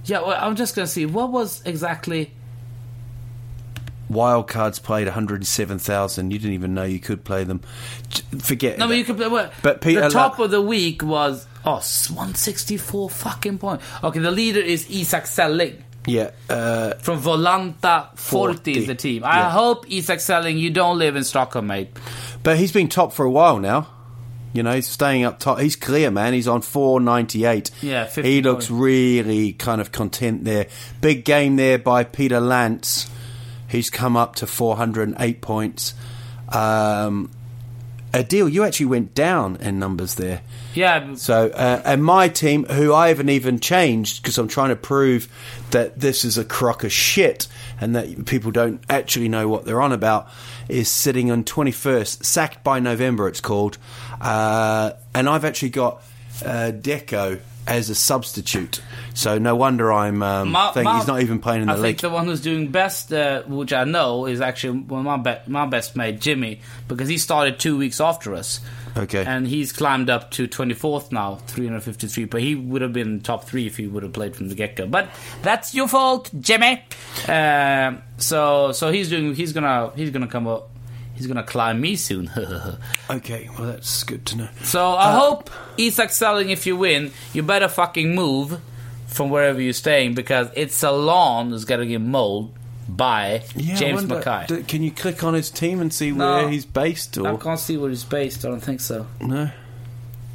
[0.05, 2.33] yeah, well, I'm just gonna see what was exactly.
[4.11, 6.33] Wildcards played 107,000.
[6.33, 7.61] You didn't even know you could play them.
[8.41, 9.17] Forget No, but you could.
[9.17, 13.85] play- Well, But Peter the top La- of the week was oh 164 fucking points.
[14.03, 15.85] Okay, the leader is Isak Selling.
[16.07, 16.31] Yeah.
[16.49, 19.23] Uh, From Volanta Forti is the team.
[19.25, 19.51] I Yeah.
[19.51, 21.91] hope Isak Selling, you don't live in Stockholm, mate.
[22.43, 23.87] but he's been top for a while now.
[24.53, 25.61] You know, he's staying up top.
[25.61, 26.33] He's clear, man.
[26.33, 27.71] He's on 498.
[27.83, 28.71] Yeah, 50 He looks points.
[28.83, 30.67] really kind of content there.
[31.01, 33.09] Big game there by Peter Lance.
[33.69, 35.95] He's come up to 408 points.
[36.49, 37.31] Um,
[38.13, 40.41] Adil, you actually went down in numbers there.
[40.75, 44.77] Yeah, So, uh, and my team, who I haven't even changed because I'm trying to
[44.77, 45.29] prove
[45.71, 47.49] that this is a crock of shit
[47.81, 50.29] and that people don't actually know what they're on about,
[50.69, 53.79] is sitting on 21st, sacked by November, it's called.
[54.21, 56.03] Uh, and I've actually got
[56.45, 58.81] uh, Deco as a substitute.
[59.15, 61.77] So, no wonder I'm um, Ma- thinking Ma- he's not even playing in the I
[61.77, 61.83] league.
[61.83, 65.17] I think the one who's doing best, uh, which I know, is actually well, my
[65.17, 68.61] be- my best mate Jimmy because he started two weeks after us.
[68.97, 69.25] Okay.
[69.25, 72.25] and he's climbed up to 24th now, 353.
[72.25, 74.77] But he would have been top three if he would have played from the get
[74.77, 74.87] go.
[74.87, 75.09] But
[75.43, 76.83] that's your fault, Jimmy.
[77.29, 79.35] Um so so he's doing.
[79.35, 80.71] He's gonna he's gonna come up.
[81.15, 82.31] He's gonna climb me soon.
[83.11, 84.49] okay, well, that's good to know.
[84.63, 88.59] So Uh, I hope Isak selling if you win, you better fucking move
[89.07, 92.51] from wherever you're staying because it's a lawn that's gonna get mowed
[92.97, 94.47] by Yeah, James wonder, Mackay.
[94.57, 96.37] d- Can you click on his team and see No.
[96.37, 97.19] where he's based?
[97.19, 98.45] I can't see where he's based.
[98.45, 99.07] I don't think so.
[99.21, 99.51] no,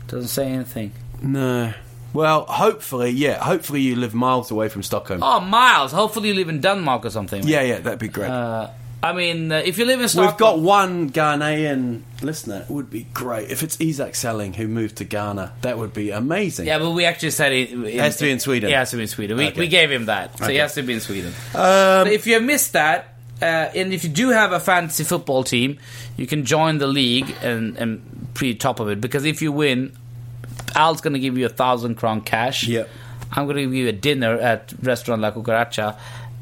[0.08, 0.92] Doesn't say anything.
[1.22, 1.74] no.
[2.14, 3.44] Well, hopefully, yeah.
[3.44, 5.22] Hopefully, you live miles away from Stockholm.
[5.22, 5.92] Oh, Miles.
[5.92, 7.44] Hopefully you live in Denmark or something.
[7.46, 8.30] Yeah, yeah, that'd be great.
[8.32, 8.70] Uh,
[9.04, 12.66] I mean, uh, if you live in Stockholm, We've got one Ghanaian listener.
[12.68, 15.54] It would be great if it's Isaac Selling who moved to Ghana.
[15.62, 16.66] That would be amazing.
[16.66, 17.72] Yeah, but we actually said it.
[17.72, 18.70] It has to be in Sweden.
[18.72, 19.38] It has to be in Sweden.
[19.38, 19.60] We, Okay.
[19.60, 20.58] we gave him that, so he Okay.
[20.60, 21.34] has to be in Sweden.
[21.54, 25.04] Um, so if you have missed that, uh, and if you do have a fantasy
[25.04, 25.78] football team,
[26.18, 29.00] you can join the league and, and be top of it.
[29.02, 29.96] Because if you win,
[30.74, 32.66] Al's going to give you a thousand crown cash.
[32.68, 32.90] Yep.
[33.32, 35.98] I'm going to give you a dinner at restaurant La Cucaracha,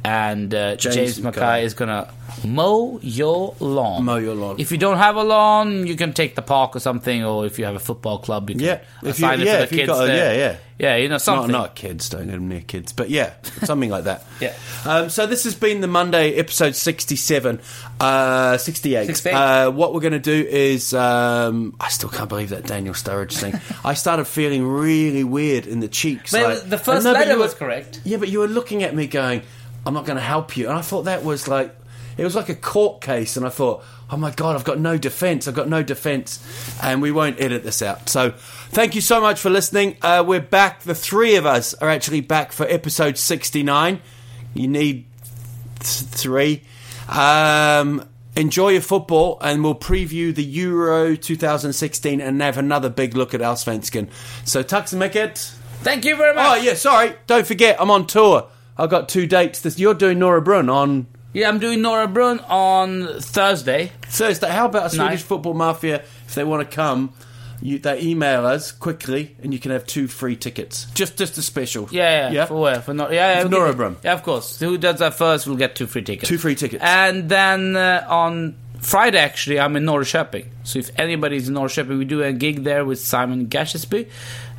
[0.06, 1.64] and uh, James James, Mackay.
[1.64, 2.10] Is going to
[2.45, 4.04] mow your lawn.
[4.06, 4.56] Mow your lawn.
[4.60, 7.58] If you don't have a lawn, you can take the park or something, or if
[7.60, 9.88] you have a football club, you can Yeah, if you- assign it yeah, if kids
[9.88, 10.34] got a- there.
[10.36, 10.58] yeah, yeah.
[10.80, 11.51] Yeah, you know, not, something.
[11.51, 13.34] not kids, don't let them near kids, but yeah,
[13.64, 14.24] something like that.
[14.41, 14.54] Yeah.
[14.86, 17.62] Um, so this has been the Monday episode sixty-seven,
[18.01, 19.06] uh, sixty-eight.
[19.06, 19.34] 68.
[19.34, 23.34] Uh, what we're going to do is, um, I still can't believe that Daniel Sturridge
[23.38, 23.54] thing.
[23.86, 26.34] I started feeling really weird in the cheeks.
[26.34, 28.01] Like- the first I know, but letter was correct.
[28.04, 29.43] Yeah, but you were looking at me going,
[29.86, 31.75] "I'm not going to help you," and I thought that was like,
[32.17, 34.97] it was like a court case, and I thought, "Oh my god, I've got no
[34.97, 35.47] defence.
[35.47, 36.39] I've got no defense.
[36.81, 38.09] and we won't edit this out.
[38.09, 38.31] So,
[38.71, 39.97] thank you so much for listening.
[40.01, 40.81] Uh, we're back.
[40.81, 43.99] The three of us are actually back for episode 69.
[44.53, 45.05] You need
[45.79, 46.61] th- three.
[47.09, 53.34] Um, enjoy your football, and we'll preview the Euro 2016 and have another big look
[53.34, 54.07] at Allsvenskan.
[54.45, 55.51] So, tack så mycket.
[55.84, 56.45] Thank you very much.
[56.47, 57.13] Oh yeah, sorry.
[57.27, 58.47] Don't forget, I'm on tour.
[58.78, 59.61] I've got two dates.
[59.61, 63.91] This you're doing Norra Brunn on Yeah, I'm doing Norra Brunn on Thursday.
[64.03, 64.49] Thursday.
[64.49, 66.03] How about a Swedish football mafia?
[66.28, 67.13] If they want to come,
[67.61, 70.86] you they email us quickly, and you can have two free tickets.
[70.93, 71.88] Just just a special.
[71.91, 72.82] Yeah, yeah, for where?
[72.82, 73.55] For Nor- yeah, yeah, For okay.
[73.55, 73.97] Norra Brunn.
[74.03, 74.59] Yeah, of course.
[74.59, 76.28] Who does that first will get two free tickets.
[76.30, 76.84] Two free tickets.
[76.84, 80.47] And then uh, on Friday, actually, I'm in Norrköping.
[80.63, 84.09] So if anybody's in Norrköping, we do a gig there with Simon Gashesby.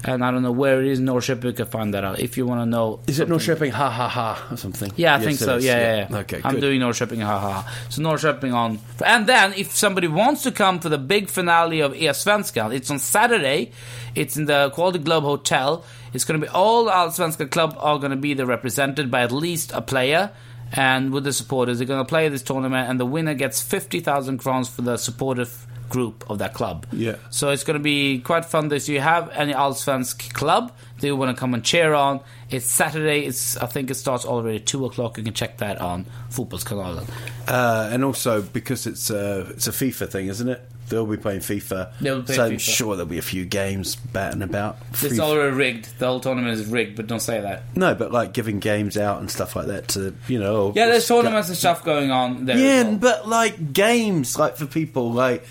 [0.06, 1.44] And I don't know where it is Norrköping.
[1.44, 3.00] You can find that out if you want to know.
[3.06, 3.70] Is it Norrköping?
[3.70, 4.92] Ha ha ha or something?
[4.96, 5.56] Yeah, I Yes, think so.
[5.56, 6.18] Yeah, yeah, yeah.
[6.18, 6.60] Okay, I'm good.
[6.60, 7.66] doing Norrköping, haha.
[7.88, 11.94] So Norrköping on, and then if somebody wants to come for the big finale of
[11.94, 13.72] Allsvenskan, it's on Saturday.
[14.14, 15.84] It's in the Quality Globe Hotel.
[16.12, 19.32] It's going to be all Allsvenskan club are going to be there represented by at
[19.32, 20.30] least a player.
[20.72, 24.00] And with the supporters, they're going to play this tournament, and the winner gets fifty
[24.00, 26.86] thousand crowns for the supportive group of that club.
[26.92, 27.16] Yeah.
[27.30, 28.68] So it's going to be quite fun.
[28.68, 32.20] This you have any Allsvensk club that you want to come and cheer on.
[32.50, 33.24] It's Saturday.
[33.26, 35.18] It's I think it starts already at two o'clock.
[35.18, 37.08] You can check that on Fotbollskanalen.
[37.46, 40.62] Uh, and also because it's uh, it's a FIFA thing, isn't it?
[40.88, 41.92] They'll be playing FIFA.
[42.00, 44.76] They'll play so I'm sure there'll be a few games batting about.
[44.90, 45.98] It's Free- already rigged.
[45.98, 47.62] The whole tournament is rigged, but don't say that.
[47.74, 50.72] no, but like giving games out and stuff like that to you know.
[50.76, 52.58] Yeah, there's tournaments and stuff going on there.
[52.58, 52.96] Yeah, well.
[52.98, 55.44] but like games, like for people, like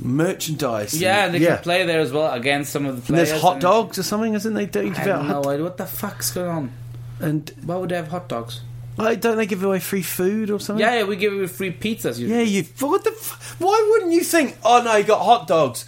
[0.00, 0.92] merchandise.
[0.92, 1.54] and- Yeah, they yeah.
[1.56, 3.28] can play there as well against some of the And players.
[3.30, 4.66] there's hot and- dogs or something, isn't they?
[4.66, 6.70] Do you I give have out no hot idea what the fuck's going on.
[7.20, 8.60] and Why would they have hot dogs?
[8.96, 10.80] like don't they give away free food or something?
[10.84, 12.18] Yeah, yeah, we give away free pizzas.
[12.18, 12.30] usually.
[12.30, 12.64] Yeah, you.
[12.80, 13.10] What the?
[13.10, 14.56] f- Why wouldn't you think?
[14.64, 15.84] Oh no, you got hot dogs,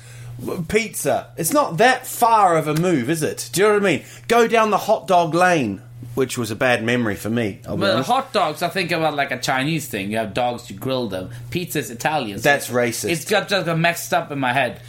[0.69, 1.29] pizza.
[1.37, 3.51] It's not that far of a move, is it?
[3.53, 4.05] Do you know what I mean?
[4.29, 5.83] Go down the hot dog lane,
[6.21, 7.61] which was a bad memory for me.
[7.67, 8.07] Honest.
[8.07, 10.11] hot dogs, I think about like a Chinese thing.
[10.11, 11.31] You have dogs, you grill them.
[11.49, 12.37] Pizza's Italian.
[12.39, 13.09] so That's racist.
[13.09, 14.83] It's got just got mixed up in my head.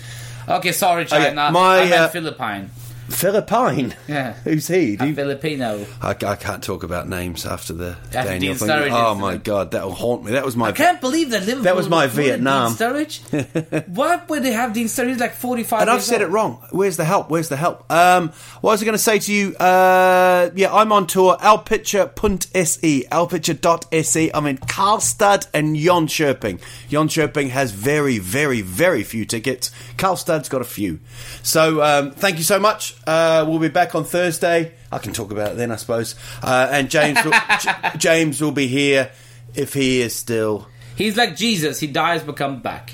[0.50, 1.50] Okay, sorry, China.
[1.50, 2.70] my, I meant uh, Philippine.
[3.12, 3.96] Philippine.
[4.08, 4.34] Yeah.
[4.44, 4.96] Who's he?
[4.96, 5.86] Do you- Filipino.
[6.02, 8.70] I, I can't talk about names after the After Daniel thing.
[8.72, 10.32] Oh my god, that'll haunt me.
[10.32, 10.70] That was my.
[10.70, 11.64] I can't believe that Liverpool.
[11.64, 12.74] That was my Vietnam.
[12.76, 13.88] Dean Sturridge.
[13.96, 15.82] Why would they have Dean Sturridge like forty-five?
[15.82, 16.30] And I've said old.
[16.30, 16.68] it wrong.
[16.72, 17.30] Where's the help?
[17.30, 17.92] Where's the help?
[17.92, 18.30] Um,
[18.62, 19.56] what was I going to say to you?
[19.56, 21.38] Uh, yeah, I'm on tour.
[21.38, 23.04] Alpitcher.se.
[23.12, 24.32] Alpitcher.se.
[24.34, 26.60] I'm in Karlstad and Jönköping.
[26.90, 29.72] Jönköping has very, very, very few tickets.
[29.98, 31.00] Karlstad's got a few.
[31.44, 32.96] So um, thank you so much.
[33.08, 34.74] Uh, we'll be back on Thursday.
[34.92, 36.16] I can talk about it then, I suppose.
[36.42, 39.12] Uh, and James, will, J- James will be here
[39.56, 40.68] if he is still.
[40.96, 41.80] He's like Jesus.
[41.80, 42.94] He dies but comes back.